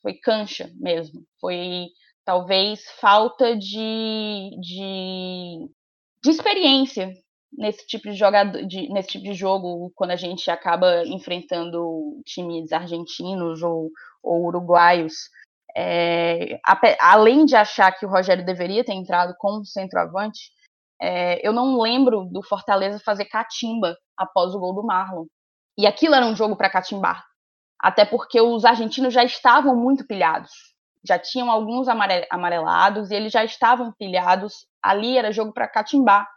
[0.02, 1.88] foi cancha mesmo, foi
[2.26, 5.70] talvez falta de, de
[6.26, 7.14] de experiência
[7.54, 12.72] nesse tipo de jogador, de, nesse tipo de jogo, quando a gente acaba enfrentando times
[12.72, 13.92] argentinos ou,
[14.24, 15.30] ou uruguaios.
[15.78, 16.80] É, a,
[17.14, 20.50] além de achar que o Rogério deveria ter entrado como centroavante,
[21.00, 25.26] é, eu não lembro do Fortaleza fazer catimba após o gol do Marlon.
[25.78, 27.24] E aquilo era um jogo para catimbar.
[27.80, 30.75] Até porque os argentinos já estavam muito pilhados
[31.06, 34.66] já tinham alguns amarelados e eles já estavam pilhados.
[34.82, 36.28] Ali era jogo para catimbar.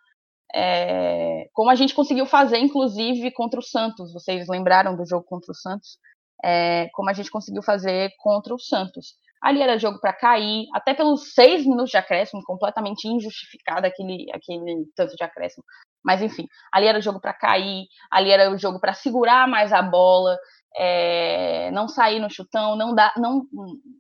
[0.55, 4.13] É, como a gente conseguiu fazer, inclusive, contra o Santos.
[4.13, 5.99] Vocês lembraram do jogo contra o Santos?
[6.45, 9.15] É, como a gente conseguiu fazer contra o Santos.
[9.41, 14.85] Ali era jogo para cair, até pelos seis minutos de acréscimo, completamente injustificado aquele, aquele
[14.97, 15.65] tanto de acréscimo.
[16.05, 19.83] Mas enfim, ali era jogo para cair, ali era o jogo para segurar mais a
[19.83, 20.37] bola
[20.79, 23.43] é, não sair no chutão, não dá, não,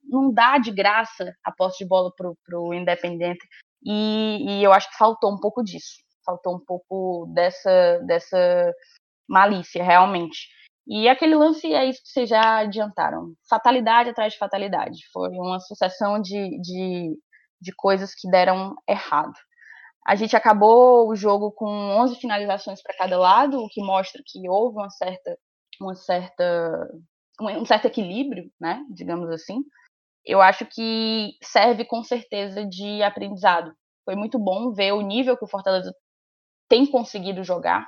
[0.04, 3.44] não dá de graça a posse de bola para o Independente.
[3.84, 5.96] E, e, eu acho que faltou um pouco disso.
[6.24, 8.72] Faltou um pouco dessa, dessa
[9.28, 10.48] malícia, realmente.
[10.86, 13.32] E aquele lance é isso que vocês já adiantaram.
[13.48, 14.98] Fatalidade atrás de fatalidade.
[15.12, 17.18] Foi uma sucessão de, de,
[17.60, 19.34] de coisas que deram errado.
[20.06, 24.48] A gente acabou o jogo com 11 finalizações para cada lado, o que mostra que
[24.48, 25.36] houve uma certa
[25.80, 26.88] uma certa
[27.40, 29.62] um certo equilíbrio, né, digamos assim,
[30.24, 33.72] eu acho que serve com certeza de aprendizado.
[34.04, 35.94] Foi muito bom ver o nível que o Fortaleza
[36.68, 37.86] tem conseguido jogar.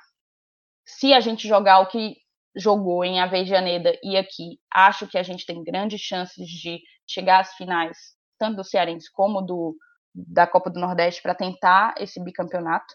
[0.86, 2.16] Se a gente jogar o que
[2.56, 7.54] jogou em Avejaneda e aqui, acho que a gente tem grandes chances de chegar às
[7.54, 7.96] finais,
[8.38, 9.76] tanto do Cearense como do
[10.12, 12.94] da Copa do Nordeste para tentar esse bicampeonato.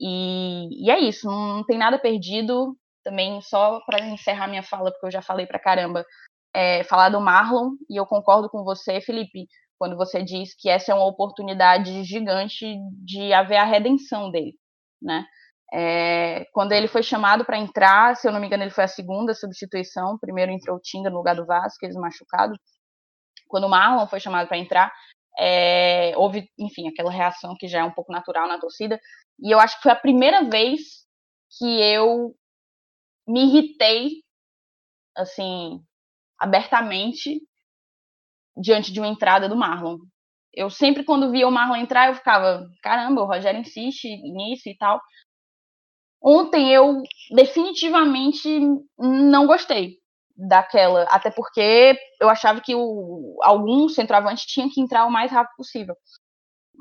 [0.00, 4.90] E, e é isso, não, não tem nada perdido também, só para encerrar minha fala,
[4.90, 6.04] porque eu já falei para caramba,
[6.54, 9.46] é, falar do Marlon, e eu concordo com você, Felipe,
[9.78, 14.54] quando você diz que essa é uma oportunidade gigante de haver a redenção dele,
[15.02, 15.24] né?
[15.72, 18.88] É, quando ele foi chamado para entrar, se eu não me engano, ele foi a
[18.88, 20.16] segunda substituição.
[20.20, 22.54] Primeiro entrou o Tinga no lugar do Vasquez, machucado.
[23.48, 24.92] Quando o Marlon foi chamado para entrar,
[25.38, 29.00] é, houve, enfim, aquela reação que já é um pouco natural na torcida.
[29.40, 30.80] E eu acho que foi a primeira vez
[31.58, 32.34] que eu
[33.26, 34.22] me irritei,
[35.16, 35.80] assim,
[36.38, 37.40] abertamente
[38.56, 39.98] diante de uma entrada do Marlon.
[40.52, 44.76] Eu sempre, quando via o Marlon entrar, eu ficava, caramba, o Rogério insiste nisso e
[44.76, 45.00] tal.
[46.22, 47.02] Ontem eu
[47.34, 48.48] definitivamente
[48.98, 49.98] não gostei
[50.36, 55.54] daquela, até porque eu achava que o, algum centroavante tinha que entrar o mais rápido
[55.56, 55.94] possível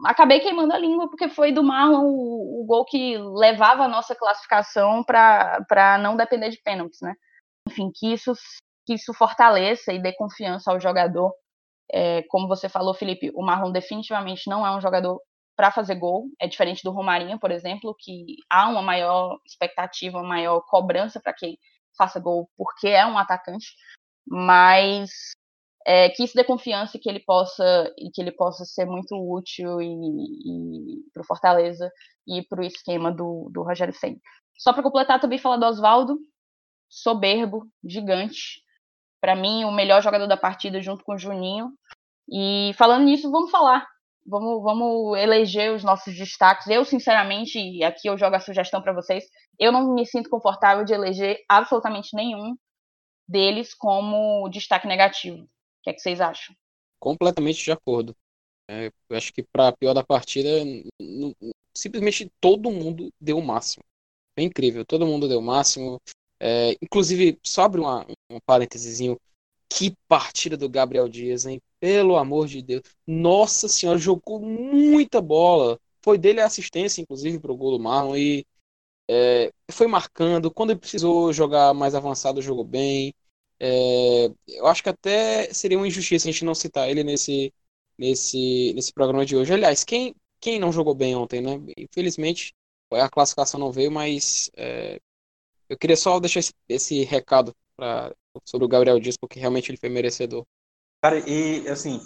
[0.06, 4.16] acabei queimando a língua porque foi do Marlon o, o gol que levava a nossa
[4.16, 7.14] classificação para não depender de pênaltis, né?
[7.68, 8.34] Enfim, que isso,
[8.86, 11.34] que isso fortaleça e dê confiança ao jogador.
[11.92, 15.22] É, como você falou, Felipe, o Marlon definitivamente não é um jogador
[15.56, 16.26] para fazer gol.
[16.40, 21.34] É diferente do Romarinho, por exemplo, que há uma maior expectativa, uma maior cobrança para
[21.34, 21.58] que
[21.98, 23.68] faça gol porque é um atacante.
[24.26, 25.34] Mas
[25.86, 29.16] é, que isso dê confiança e que ele possa e que ele possa ser muito
[29.16, 31.92] útil e, e para o Fortaleza
[32.28, 34.18] e para o esquema do, do Rogério Senna.
[34.58, 36.18] Só para completar também falar do Oswaldo,
[36.90, 38.62] soberbo, gigante.
[39.22, 41.72] para mim, o melhor jogador da partida junto com o Juninho.
[42.30, 43.88] E falando nisso, vamos falar.
[44.26, 46.68] Vamos, vamos eleger os nossos destaques.
[46.68, 49.26] Eu, sinceramente, e aqui eu jogo a sugestão para vocês,
[49.60, 52.56] eu não me sinto confortável de eleger absolutamente nenhum
[53.28, 55.48] deles como destaque negativo.
[55.84, 56.56] Que, é que vocês acham?
[57.00, 58.16] Completamente de acordo.
[58.70, 60.50] É, eu acho que para pior da partida,
[61.76, 63.84] simplesmente todo mundo deu o máximo.
[64.38, 66.02] É incrível, todo mundo deu o máximo.
[66.40, 69.00] É, inclusive, só abre uma, um parênteses.
[69.70, 71.62] Que partida do Gabriel Dias, hein?
[71.80, 72.84] Pelo amor de Deus.
[73.06, 75.80] Nossa senhora, jogou muita bola.
[76.02, 78.16] Foi dele a assistência, inclusive, para o gol do Marlon.
[78.16, 78.46] E
[79.10, 80.52] é, foi marcando.
[80.52, 83.14] Quando ele precisou jogar mais avançado, jogou bem.
[83.66, 87.54] É, eu acho que até seria uma injustiça a gente não citar ele nesse,
[87.98, 89.54] nesse, nesse programa de hoje.
[89.54, 91.62] Aliás, quem, quem não jogou bem ontem, né?
[91.78, 92.54] Infelizmente,
[92.92, 95.00] a classificação não veio, mas é,
[95.70, 99.78] eu queria só deixar esse, esse recado pra, sobre o Gabriel Dias, porque realmente ele
[99.78, 100.44] foi merecedor.
[101.02, 102.02] Cara, e assim,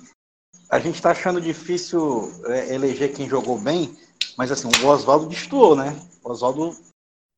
[0.69, 3.97] a gente tá achando difícil é, eleger quem jogou bem,
[4.37, 5.99] mas assim, o Oswaldo destoou, né?
[6.23, 6.77] O Oswaldo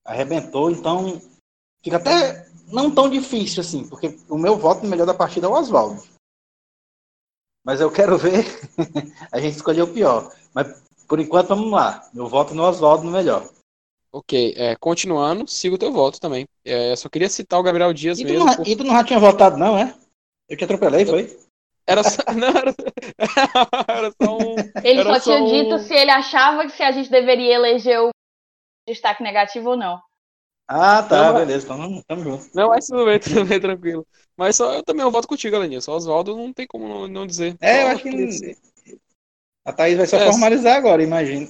[0.04, 1.22] arrebentou, então
[1.84, 5.50] fica até não tão difícil assim, porque o meu voto no melhor da partida é
[5.50, 6.04] o Oswaldo.
[7.64, 8.46] Mas eu quero ver
[9.32, 10.34] a gente escolher o pior.
[10.54, 12.08] Mas por enquanto vamos lá.
[12.14, 13.50] Meu voto no Oswaldo no melhor.
[14.12, 16.48] Ok, é, continuando, sigo o teu voto também.
[16.66, 18.46] É, só queria citar o Gabriel Dias e mesmo.
[18.46, 18.68] Não, por...
[18.68, 19.94] E tu não já tinha votado, não, é?
[20.48, 21.40] Eu te atropelei, foi?
[21.86, 22.22] Era só.
[22.34, 22.74] Não, era,
[23.88, 24.56] era só um.
[24.84, 25.46] Ele só, só tinha um...
[25.46, 28.10] dito se ele achava que se a gente deveria eleger o
[28.88, 30.00] destaque negativo ou não.
[30.72, 32.46] Ah, tá, não, beleza, então tamo junto.
[32.54, 34.06] Não, mas tudo bem, tudo bem, tranquilo.
[34.38, 35.82] Mas só eu também eu voto contigo, Alaninha.
[35.82, 37.58] Só Oswaldo não tem como não, não dizer.
[37.60, 38.56] É, eu acho que.
[39.66, 41.48] A Thaís vai só é, formalizar agora, imagino.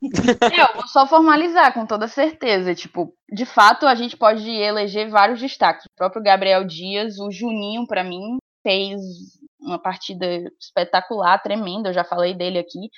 [0.52, 2.74] É, eu vou só formalizar, com toda certeza.
[2.74, 5.84] Tipo, de fato, a gente pode eleger vários destaques.
[5.84, 9.00] O próprio Gabriel Dias, o Juninho, para mim, fez
[9.60, 10.26] uma partida
[10.58, 11.90] espetacular, tremenda.
[11.90, 12.88] Eu já falei dele aqui.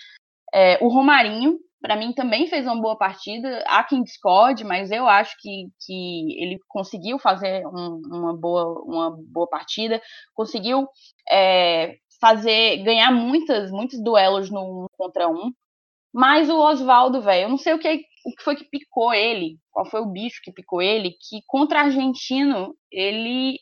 [0.53, 3.64] É, o Romarinho, para mim também fez uma boa partida.
[3.66, 9.16] Há quem discorde, mas eu acho que, que ele conseguiu fazer um, uma, boa, uma
[9.28, 10.00] boa partida,
[10.34, 10.86] conseguiu
[11.30, 15.52] é, fazer ganhar muitas, muitos duelos no um contra um.
[16.12, 19.56] Mas o Oswaldo, velho, eu não sei o que, o que foi que picou ele,
[19.70, 23.58] qual foi o bicho que picou ele, que contra argentino ele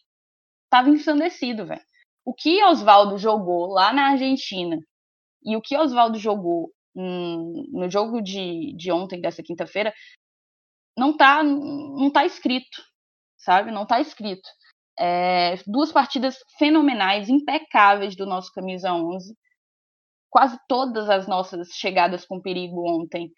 [0.71, 1.83] tava ensandecido, velho.
[2.25, 4.79] O que Oswaldo jogou lá na Argentina
[5.45, 9.93] e o que Oswaldo jogou no jogo de, de ontem, dessa quinta-feira,
[10.97, 12.83] não tá, não tá escrito,
[13.37, 13.71] sabe?
[13.71, 14.49] Não tá escrito.
[14.99, 19.37] É, duas partidas fenomenais, impecáveis do nosso camisa 11.
[20.31, 23.31] Quase todas as nossas chegadas com perigo ontem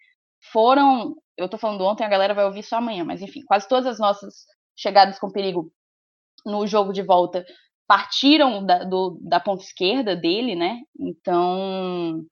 [0.51, 1.15] foram.
[1.37, 3.99] Eu tô falando ontem, a galera vai ouvir só amanhã, mas enfim, quase todas as
[3.99, 4.45] nossas
[4.75, 5.71] chegadas com perigo
[6.45, 7.45] no jogo de volta
[7.87, 10.79] partiram da, do, da ponta esquerda dele, né?
[10.99, 12.25] Então,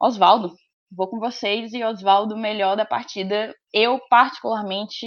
[0.00, 0.54] Oswaldo,
[0.90, 3.54] vou com vocês e Oswaldo melhor da partida.
[3.72, 5.06] Eu, particularmente,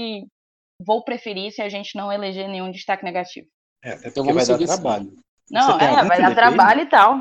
[0.86, 3.48] vou preferir se a gente não eleger nenhum destaque negativo.
[3.84, 5.16] É, até então porque vai dar trabalho.
[5.50, 7.18] Não, é, vai dar trabalho e tal.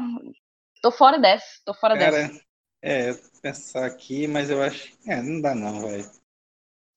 [0.83, 2.41] Tô fora dessa, tô fora Cara, dessa.
[2.83, 3.13] É,
[3.43, 4.93] pensar aqui, mas eu acho.
[5.07, 6.03] É, não dá não, vai.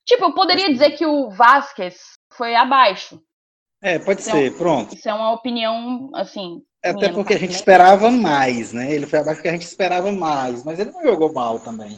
[0.06, 3.22] Tipo, eu poderia dizer que o Vasquez foi abaixo.
[3.84, 4.96] É, pode isso ser, pronto.
[4.96, 8.92] Isso é uma opinião, assim, é até porque a gente esperava mais, né?
[8.92, 11.98] Ele foi abaixo porque a gente esperava mais, mas ele não jogou mal também.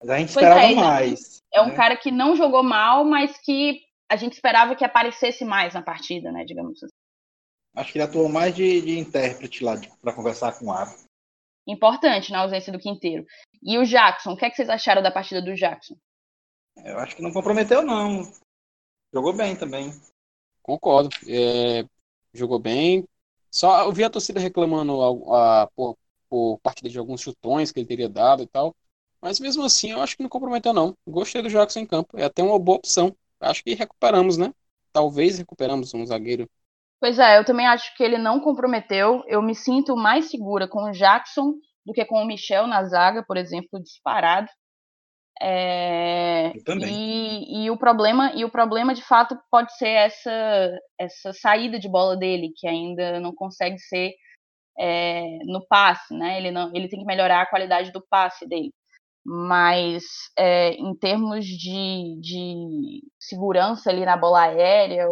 [0.00, 1.42] Mas a gente pois esperava é, mais.
[1.52, 1.76] É um né?
[1.76, 6.32] cara que não jogou mal, mas que a gente esperava que aparecesse mais na partida,
[6.32, 6.44] né?
[6.46, 6.92] Digamos assim.
[7.76, 10.90] Acho que ele atuou mais de, de intérprete lá para conversar com o Aro.
[11.66, 13.26] Importante na ausência do Quinteiro.
[13.62, 15.94] E o Jackson, o que, é que vocês acharam da partida do Jackson?
[16.84, 18.22] Eu acho que não comprometeu, não.
[19.12, 19.92] Jogou bem também.
[20.62, 21.10] Concordo.
[21.28, 21.84] É,
[22.32, 23.06] jogou bem,
[23.50, 25.00] só eu vi a torcida reclamando
[25.30, 25.96] a, a, por,
[26.28, 28.74] por partida de alguns chutões que ele teria dado e tal.
[29.20, 30.96] Mas mesmo assim, eu acho que não comprometeu, não.
[31.06, 32.18] Gostei do Jackson em campo.
[32.18, 33.14] É até uma boa opção.
[33.38, 34.52] Acho que recuperamos, né?
[34.92, 36.48] Talvez recuperamos um zagueiro.
[36.98, 39.22] Pois é, eu também acho que ele não comprometeu.
[39.26, 41.54] Eu me sinto mais segura com o Jackson
[41.84, 44.48] do que com o Michel na zaga, por exemplo, disparado.
[45.40, 46.52] É,
[46.86, 51.88] e, e, o problema e o problema de fato pode ser essa essa saída de
[51.88, 54.12] bola dele que ainda não consegue ser
[54.78, 56.38] é, no passe, né?
[56.38, 58.70] Ele não ele tem que melhorar a qualidade do passe dele.
[59.24, 60.04] Mas
[60.36, 65.06] é, em termos de, de segurança ali na bola aérea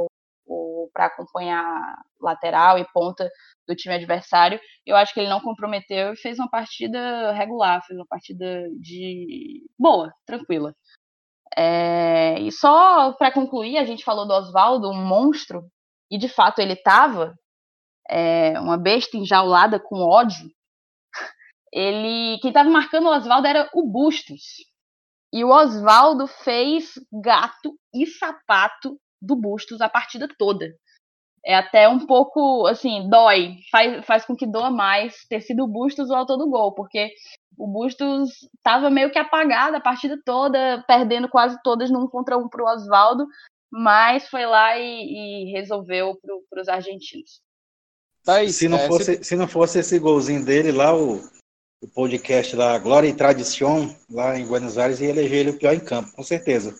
[0.92, 3.28] para acompanhar lateral e ponta
[3.68, 4.60] do time adversário.
[4.86, 9.62] Eu acho que ele não comprometeu e fez uma partida regular, fez uma partida de
[9.78, 10.74] boa, tranquila.
[11.56, 12.38] É...
[12.40, 15.64] e só para concluir, a gente falou do Oswaldo, um monstro,
[16.10, 17.34] e de fato ele estava.
[18.10, 20.50] é, uma besta enjaulada com ódio,
[21.72, 24.42] ele quem estava marcando o Oswaldo era o Bustos.
[25.32, 30.74] E o Oswaldo fez gato e sapato do Bustos a partida toda.
[31.44, 35.68] É até um pouco, assim, dói, faz, faz com que doa mais ter sido o
[35.68, 37.10] Bustos o autor do gol, porque
[37.56, 42.48] o Bustos estava meio que apagado a partida toda, perdendo quase todas num contra um
[42.48, 43.26] para o Oswaldo,
[43.70, 46.18] mas foi lá e, e resolveu
[46.50, 47.40] para os argentinos.
[48.24, 49.24] Tá se, não é, fosse, se...
[49.24, 51.20] se não fosse esse golzinho dele lá, o,
[51.82, 55.72] o podcast lá, Glória e Tradição, lá em Buenos Aires, ia eleger ele o pior
[55.72, 56.74] em campo, com certeza.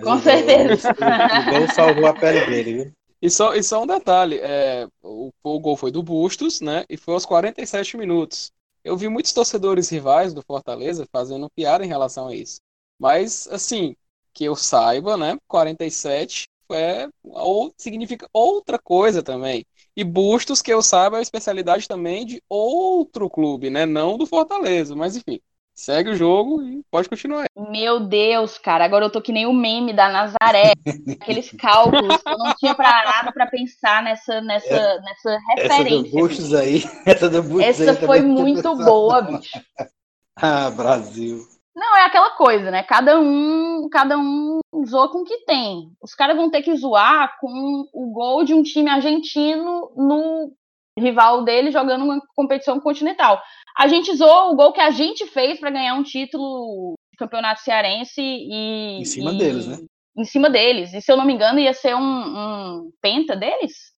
[0.00, 0.88] Mas com o, certeza.
[0.88, 2.92] O, o, gol salvou a pele dele, viu?
[3.22, 6.84] E só, e só um detalhe, é, o, o gol foi do Bustos, né?
[6.88, 8.50] E foi aos 47 minutos.
[8.82, 12.60] Eu vi muitos torcedores rivais do Fortaleza fazendo piada em relação a isso.
[12.98, 13.94] Mas, assim,
[14.32, 15.36] que eu saiba, né?
[15.46, 19.66] 47 é, ou, significa outra coisa também.
[19.96, 23.84] E Bustos, que eu saiba, é a especialidade também de outro clube, né?
[23.84, 25.40] Não do Fortaleza, mas enfim.
[25.80, 27.46] Segue o jogo e pode continuar.
[27.56, 30.74] Meu Deus, cara, agora eu tô que nem o meme da Nazaré.
[31.18, 36.20] aqueles cálculos eu não tinha parado para pensar nessa, nessa, é, nessa referência.
[36.22, 36.84] Essa do aí.
[37.06, 39.58] Essa do Essa foi muito boa, bicho.
[40.36, 41.46] ah, Brasil.
[41.74, 42.82] Não, é aquela coisa, né?
[42.82, 45.92] Cada um, cada um zoa com o que tem.
[46.02, 50.52] Os caras vão ter que zoar com o gol de um time argentino no
[50.98, 53.40] rival dele jogando uma competição continental.
[53.80, 57.62] A gente zoou o gol que a gente fez para ganhar um título de campeonato
[57.62, 59.00] cearense e.
[59.00, 59.78] Em cima e, deles, né?
[60.18, 60.92] Em cima deles.
[60.92, 63.94] E se eu não me engano, ia ser um, um penta deles?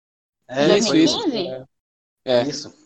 [0.48, 1.40] É, 2015?
[1.40, 1.68] Isso.
[2.24, 2.32] É.
[2.32, 2.44] é.
[2.44, 2.82] Isso.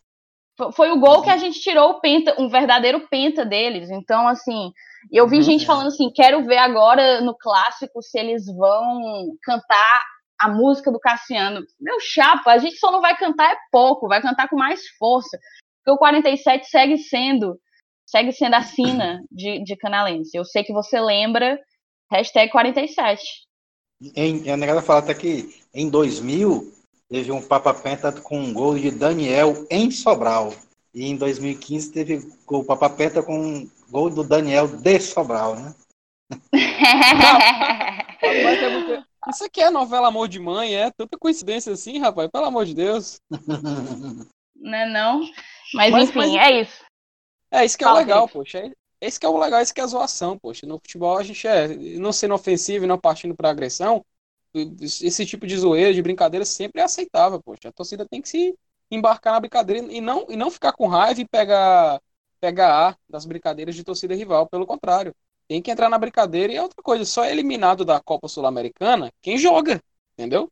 [0.74, 3.90] Foi o gol que a gente tirou o penta, um verdadeiro penta deles.
[3.90, 4.72] Então, assim,
[5.12, 5.68] eu vi uhum, gente é.
[5.68, 10.02] falando assim: quero ver agora no clássico se eles vão cantar
[10.40, 11.60] a música do Cassiano.
[11.78, 15.38] Meu chapa, a gente só não vai cantar é pouco, vai cantar com mais força.
[15.86, 17.60] Porque o 47 segue sendo,
[18.08, 20.36] segue sendo a sina de, de canalense.
[20.36, 21.60] Eu sei que você lembra,
[22.12, 23.22] hashtag 47.
[24.16, 26.74] Em, a negada fala até que em 2000
[27.08, 30.56] teve um Papa Penta com um gol de Daniel em Sobral.
[30.92, 35.76] E em 2015 teve o Papa Penta com um gol do Daniel de Sobral, né?
[39.30, 42.74] Isso aqui é novela Amor de Mãe, é tanta coincidência assim, rapaz, pelo amor de
[42.74, 43.22] Deus.
[44.56, 45.22] Não é não?
[45.74, 46.36] Mas, mas enfim, mas...
[46.36, 46.86] é isso.
[47.52, 48.60] É isso que é Fala o legal, poxa.
[48.60, 50.66] É, esse que é o legal, esse que é a zoação, poxa.
[50.66, 54.06] No futebol a gente é, não sendo ofensivo e não partindo para agressão,
[54.82, 57.70] esse tipo de zoeira, de brincadeira sempre é aceitável, poxa.
[57.70, 58.58] A torcida tem que se
[58.90, 62.02] embarcar na brincadeira e não, e não ficar com raiva e pegar,
[62.40, 64.48] pegar ar das brincadeiras de torcida rival.
[64.48, 65.14] Pelo contrário,
[65.48, 67.06] tem que entrar na brincadeira e é outra coisa.
[67.06, 69.82] Só é eliminado da Copa Sul-Americana quem joga,
[70.14, 70.52] entendeu?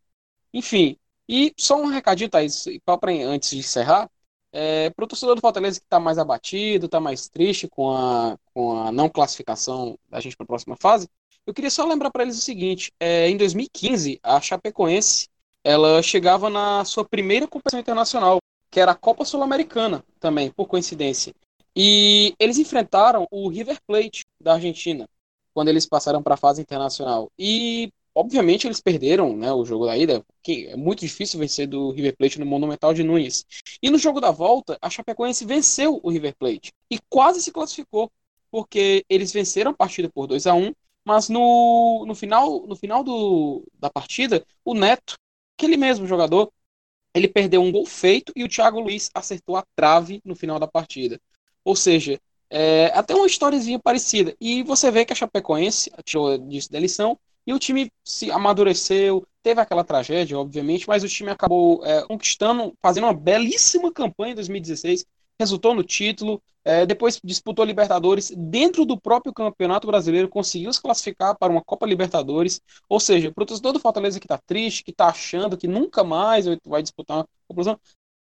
[0.53, 0.97] Enfim,
[1.27, 4.09] e só um recadinho, Thaís, para antes de encerrar.
[4.55, 8.37] É, para o torcedor do Fortaleza que está mais abatido, está mais triste com a,
[8.53, 11.09] com a não classificação da gente para a próxima fase,
[11.45, 15.27] eu queria só lembrar para eles o seguinte: é, em 2015, a Chapecoense
[15.63, 18.39] ela chegava na sua primeira competição internacional,
[18.69, 21.33] que era a Copa Sul-Americana, também, por coincidência.
[21.75, 25.07] E eles enfrentaram o River Plate da Argentina,
[25.53, 27.31] quando eles passaram para a fase internacional.
[27.39, 31.91] E Obviamente eles perderam né, o jogo da ida, que é muito difícil vencer do
[31.91, 33.45] River Plate no Monumental de Nunes.
[33.81, 38.11] E no jogo da volta, a Chapecoense venceu o River Plate e quase se classificou,
[38.51, 40.73] porque eles venceram a partida por 2 a 1
[41.05, 45.15] mas no, no final, no final do, da partida, o Neto,
[45.57, 46.51] aquele mesmo jogador,
[47.13, 50.67] ele perdeu um gol feito e o Thiago Luiz acertou a trave no final da
[50.67, 51.19] partida.
[51.63, 54.35] Ou seja, é, até uma historiezinha parecida.
[54.39, 59.27] E você vê que a Chapecoense tirou disso da lição e o time se amadureceu,
[59.41, 64.35] teve aquela tragédia, obviamente, mas o time acabou é, conquistando, fazendo uma belíssima campanha em
[64.35, 65.05] 2016,
[65.39, 71.37] resultou no título, é, depois disputou Libertadores dentro do próprio Campeonato Brasileiro, conseguiu se classificar
[71.37, 72.61] para uma Copa Libertadores.
[72.87, 76.03] Ou seja, para o torcedor do Fortaleza que está triste, que está achando que nunca
[76.03, 77.77] mais vai disputar uma conclusão,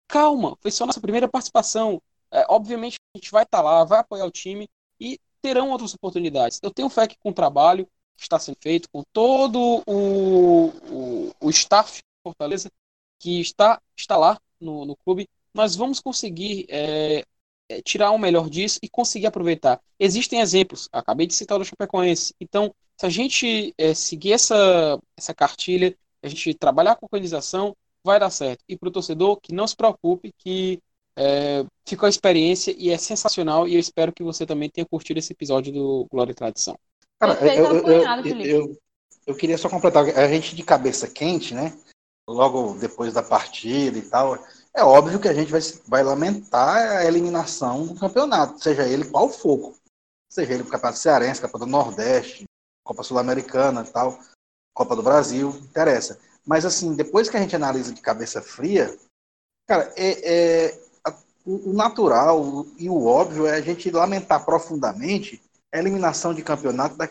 [0.09, 2.01] calma, foi só nossa primeira participação.
[2.31, 5.95] É, obviamente a gente vai estar tá lá, vai apoiar o time e terão outras
[5.95, 6.59] oportunidades.
[6.63, 7.87] Eu tenho fé que com o trabalho,
[8.19, 12.71] está sendo feito, com todo o, o, o staff de Fortaleza
[13.19, 17.25] que está, está lá no, no clube, nós vamos conseguir é,
[17.69, 19.81] é, tirar o melhor disso e conseguir aproveitar.
[19.99, 25.01] Existem exemplos, acabei de citar o do Chapecoense, então se a gente é, seguir essa,
[25.17, 28.63] essa cartilha, a gente trabalhar com organização, vai dar certo.
[28.69, 30.81] E para o torcedor, que não se preocupe, que
[31.17, 33.67] é, ficou a experiência e é sensacional.
[33.67, 36.79] E eu espero que você também tenha curtido esse episódio do Glória e Tradição.
[37.23, 38.79] Cara, eu, eu, eu,
[39.29, 40.05] eu, queria só completar.
[40.19, 41.73] A gente de cabeça quente, né?
[42.29, 44.37] Logo depois da partida e tal,
[44.75, 49.29] é óbvio que a gente vai, vai lamentar a eliminação do campeonato, seja ele qual
[49.29, 49.73] for.
[50.29, 52.45] Seja ele o Campeonato Cearense, Copa do Nordeste,
[52.83, 54.19] Copa Sul-Americana tal,
[54.75, 56.19] Copa do Brasil, interessa.
[56.45, 58.99] Mas assim, depois que a gente analisa de cabeça fria,
[59.69, 60.79] cara, é, é
[61.47, 65.41] o natural e o óbvio é a gente lamentar profundamente
[65.79, 67.09] eliminação de campeonato, da,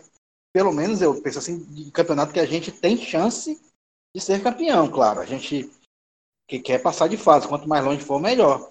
[0.53, 3.59] pelo menos eu penso assim, de campeonato que a gente tem chance
[4.15, 5.21] de ser campeão, claro.
[5.21, 5.71] A gente
[6.47, 8.69] que quer passar de fase, quanto mais longe for, melhor.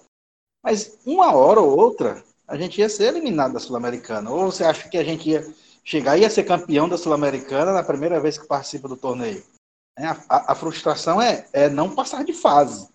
[0.63, 4.29] Mas uma hora ou outra, a gente ia ser eliminado da Sul-Americana.
[4.29, 5.41] Ou você acha que a gente ia
[5.83, 9.43] chegar e ia ser campeão da Sul-Americana na primeira vez que participa do torneio?
[9.97, 12.87] É, a, a, a, frustração é, é não passar de fase.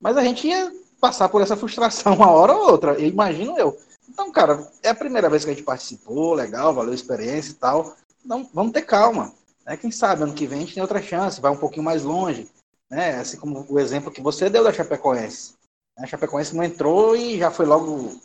[0.00, 3.78] Mas a gente ia passar por essa frustração uma hora ou outra, imagino eu.
[4.14, 7.54] Então, cara, é a primeira vez que a gente participou, legal, valeu a experiência e
[7.54, 7.94] tal.
[8.24, 9.34] Então, vamos ter calma.
[9.66, 9.76] Né?
[9.76, 12.48] Quem sabe ano que vem a gente tem outra chance, vai um pouquinho mais longe
[12.94, 13.16] né?
[13.16, 15.54] Assim como o exemplo que você deu da Chapecoense.
[15.98, 18.20] A Chapecoense não entrou e já foi logo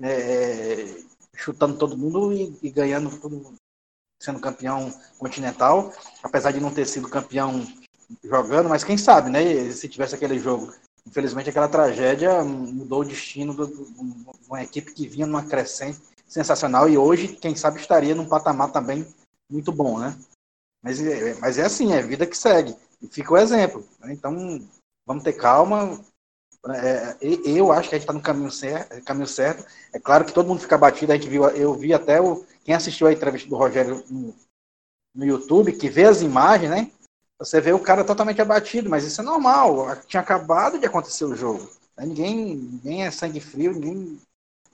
[0.00, 1.02] é,
[1.34, 3.54] chutando todo mundo e, e, ganhando tudo,
[4.20, 5.92] sendo campeão continental,
[6.22, 7.66] apesar de não ter sido campeão
[8.24, 9.70] jogando, mas quem sabe, né?
[9.72, 10.72] Se tivesse aquele jogo.
[11.06, 16.96] Infelizmente, aquela tragédia mudou o destino de uma equipe que vinha numa crescente sensacional e
[16.96, 19.06] hoje, quem sabe, estaria num patamar também
[19.50, 20.16] muito bom, né?
[20.82, 22.76] Mas, é, mas é assim, é vida que segue.
[23.02, 23.86] E fica o exemplo.
[23.98, 24.12] Né?
[24.12, 24.32] Então,
[25.06, 26.00] vamos ter calma.
[26.68, 29.66] É, eu acho que a gente está no caminho certo, caminho certo.
[29.92, 31.12] É claro que todo mundo fica batido.
[31.12, 34.34] A gente viu, eu vi até o, quem assistiu a entrevista do Rogério no,
[35.14, 36.90] no YouTube, que vê as imagens, né?
[37.40, 39.96] Você vê o cara totalmente abatido, mas isso é normal.
[40.06, 41.68] Tinha acabado de acontecer o jogo.
[41.98, 44.20] Ninguém, ninguém é sangue frio, ninguém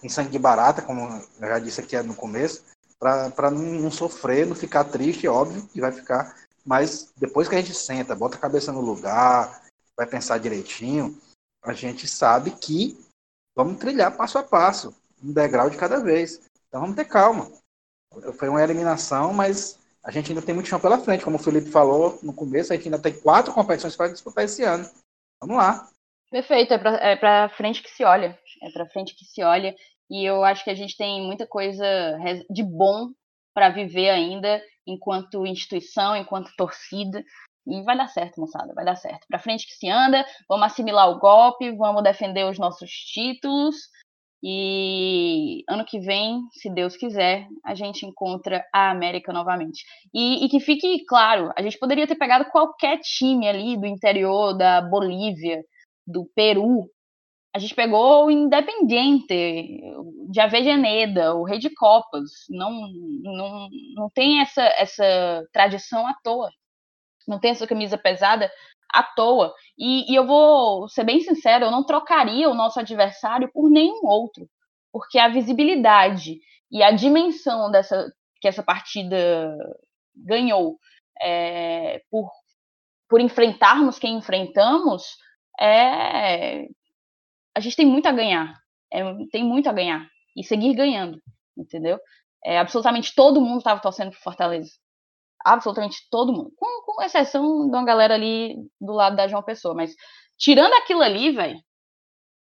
[0.01, 1.01] tem sangue barata, como
[1.41, 2.63] eu já disse aqui no começo,
[2.99, 6.35] para não, não sofrer, não ficar triste, óbvio, que vai ficar
[6.67, 9.63] mas depois que a gente senta, bota a cabeça no lugar,
[9.97, 11.17] vai pensar direitinho,
[11.63, 12.99] a gente sabe que
[13.55, 14.93] vamos trilhar passo a passo,
[15.23, 16.41] um degrau de cada vez.
[16.67, 17.49] Então vamos ter calma.
[18.37, 21.25] Foi uma eliminação, mas a gente ainda tem muito chão pela frente.
[21.25, 24.63] Como o Felipe falou no começo, a gente ainda tem quatro competições para disputar esse
[24.63, 24.89] ano.
[25.41, 25.89] Vamos lá.
[26.31, 28.39] Perfeito, é para é frente que se olha.
[28.63, 29.75] É para frente que se olha.
[30.09, 31.85] E eu acho que a gente tem muita coisa
[32.49, 33.11] de bom
[33.53, 37.25] para viver ainda enquanto instituição, enquanto torcida.
[37.67, 39.27] E vai dar certo, moçada, vai dar certo.
[39.29, 43.75] Para frente que se anda, vamos assimilar o golpe, vamos defender os nossos títulos.
[44.43, 49.83] E ano que vem, se Deus quiser, a gente encontra a América novamente.
[50.15, 54.53] E, e, que fique claro, a gente poderia ter pegado qualquer time ali do interior
[54.53, 55.65] da Bolívia,
[56.07, 56.89] do Peru,
[57.57, 59.81] a gente pegou o Independiente,
[60.31, 62.45] de Avejaneda, o Rei de Copas.
[62.51, 62.71] Não,
[63.23, 66.51] não, não tem essa, essa tradição à toa.
[67.27, 68.53] Não tem essa camisa pesada
[68.93, 69.53] à toa.
[69.79, 74.07] E, e eu vou ser bem sincero, eu não trocaria o nosso adversário por nenhum
[74.07, 74.49] outro.
[74.93, 76.39] Porque a visibilidade
[76.71, 79.57] e a dimensão dessa que essa partida
[80.15, 80.79] ganhou
[81.21, 82.31] é, por,
[83.09, 85.17] por enfrentarmos quem enfrentamos
[85.61, 86.67] é
[87.57, 88.55] a gente tem muito a ganhar.
[88.93, 90.07] É, tem muito a ganhar.
[90.37, 91.19] E seguir ganhando,
[91.57, 91.99] entendeu?
[92.45, 94.71] É, absolutamente todo mundo estava torcendo pro Fortaleza.
[95.47, 96.51] Absolutamente todo mundo.
[96.57, 99.77] Com, com exceção de uma galera ali do lado da João Pessoa.
[99.77, 99.95] Mas
[100.37, 101.57] tirando aquilo ali, velho,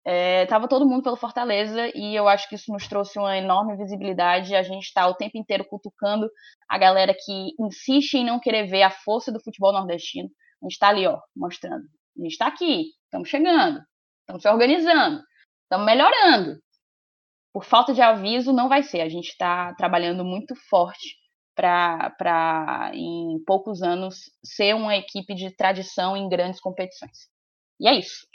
[0.03, 3.77] é, tava todo mundo pelo Fortaleza e eu acho que isso nos trouxe uma enorme
[3.77, 4.55] visibilidade.
[4.55, 6.27] A gente está o tempo inteiro cutucando
[6.67, 10.27] a galera que insiste em não querer ver a força do futebol nordestino.
[10.63, 11.83] A gente está ali, ó, mostrando.
[12.17, 13.79] A gente está aqui, estamos chegando.
[14.21, 15.21] Estamos se organizando,
[15.63, 16.59] estamos melhorando.
[17.53, 19.01] Por falta de aviso, não vai ser.
[19.01, 21.18] A gente está trabalhando muito forte
[21.59, 27.27] para, em poucos anos, ser uma equipe de tradição em grandes competições.
[27.81, 28.27] E é isso.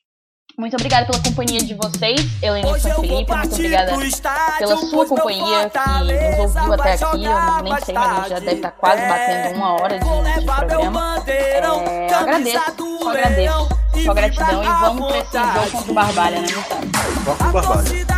[0.59, 3.33] Muito obrigada pela companhia de vocês, Helenilson e Felipe.
[3.33, 3.93] Muito obrigada
[4.59, 5.79] pela sua companhia que
[6.37, 7.25] nos ouviu até aqui.
[7.25, 10.47] Eu nem sei, mas a gente já deve estar quase batendo uma hora de, de
[10.47, 11.25] programa.
[11.27, 12.64] É, eu agradeço,
[13.01, 16.87] só agradeço só gratidão e vamos pra esse jogo contra o Barbalha, né, moçada?
[17.25, 18.14] Vamos pro Barbalha.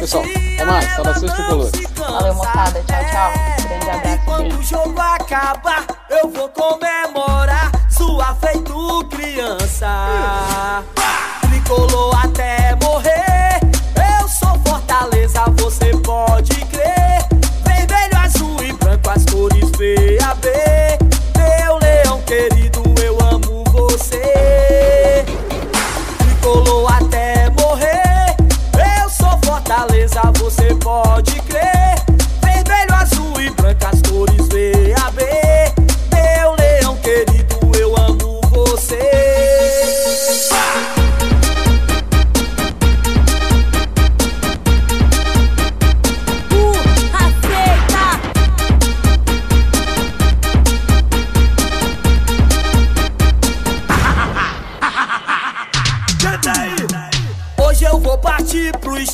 [0.00, 0.24] É pessoal.
[0.24, 0.94] Até mais.
[0.94, 1.72] Saudações tricolores.
[1.94, 2.82] Valeu, moçada.
[2.86, 3.32] Tchau, tchau.
[3.68, 4.24] Grande abraço.
[4.24, 10.82] Quando o jogo acabar, eu vou comemorar sua feito criança.
[11.42, 13.60] Tricolor até morrer.
[14.20, 17.28] Eu sou Fortaleza, você pode crer.
[17.62, 20.19] Vermelho, azul e branco, as cores VAB.
[30.82, 31.29] Você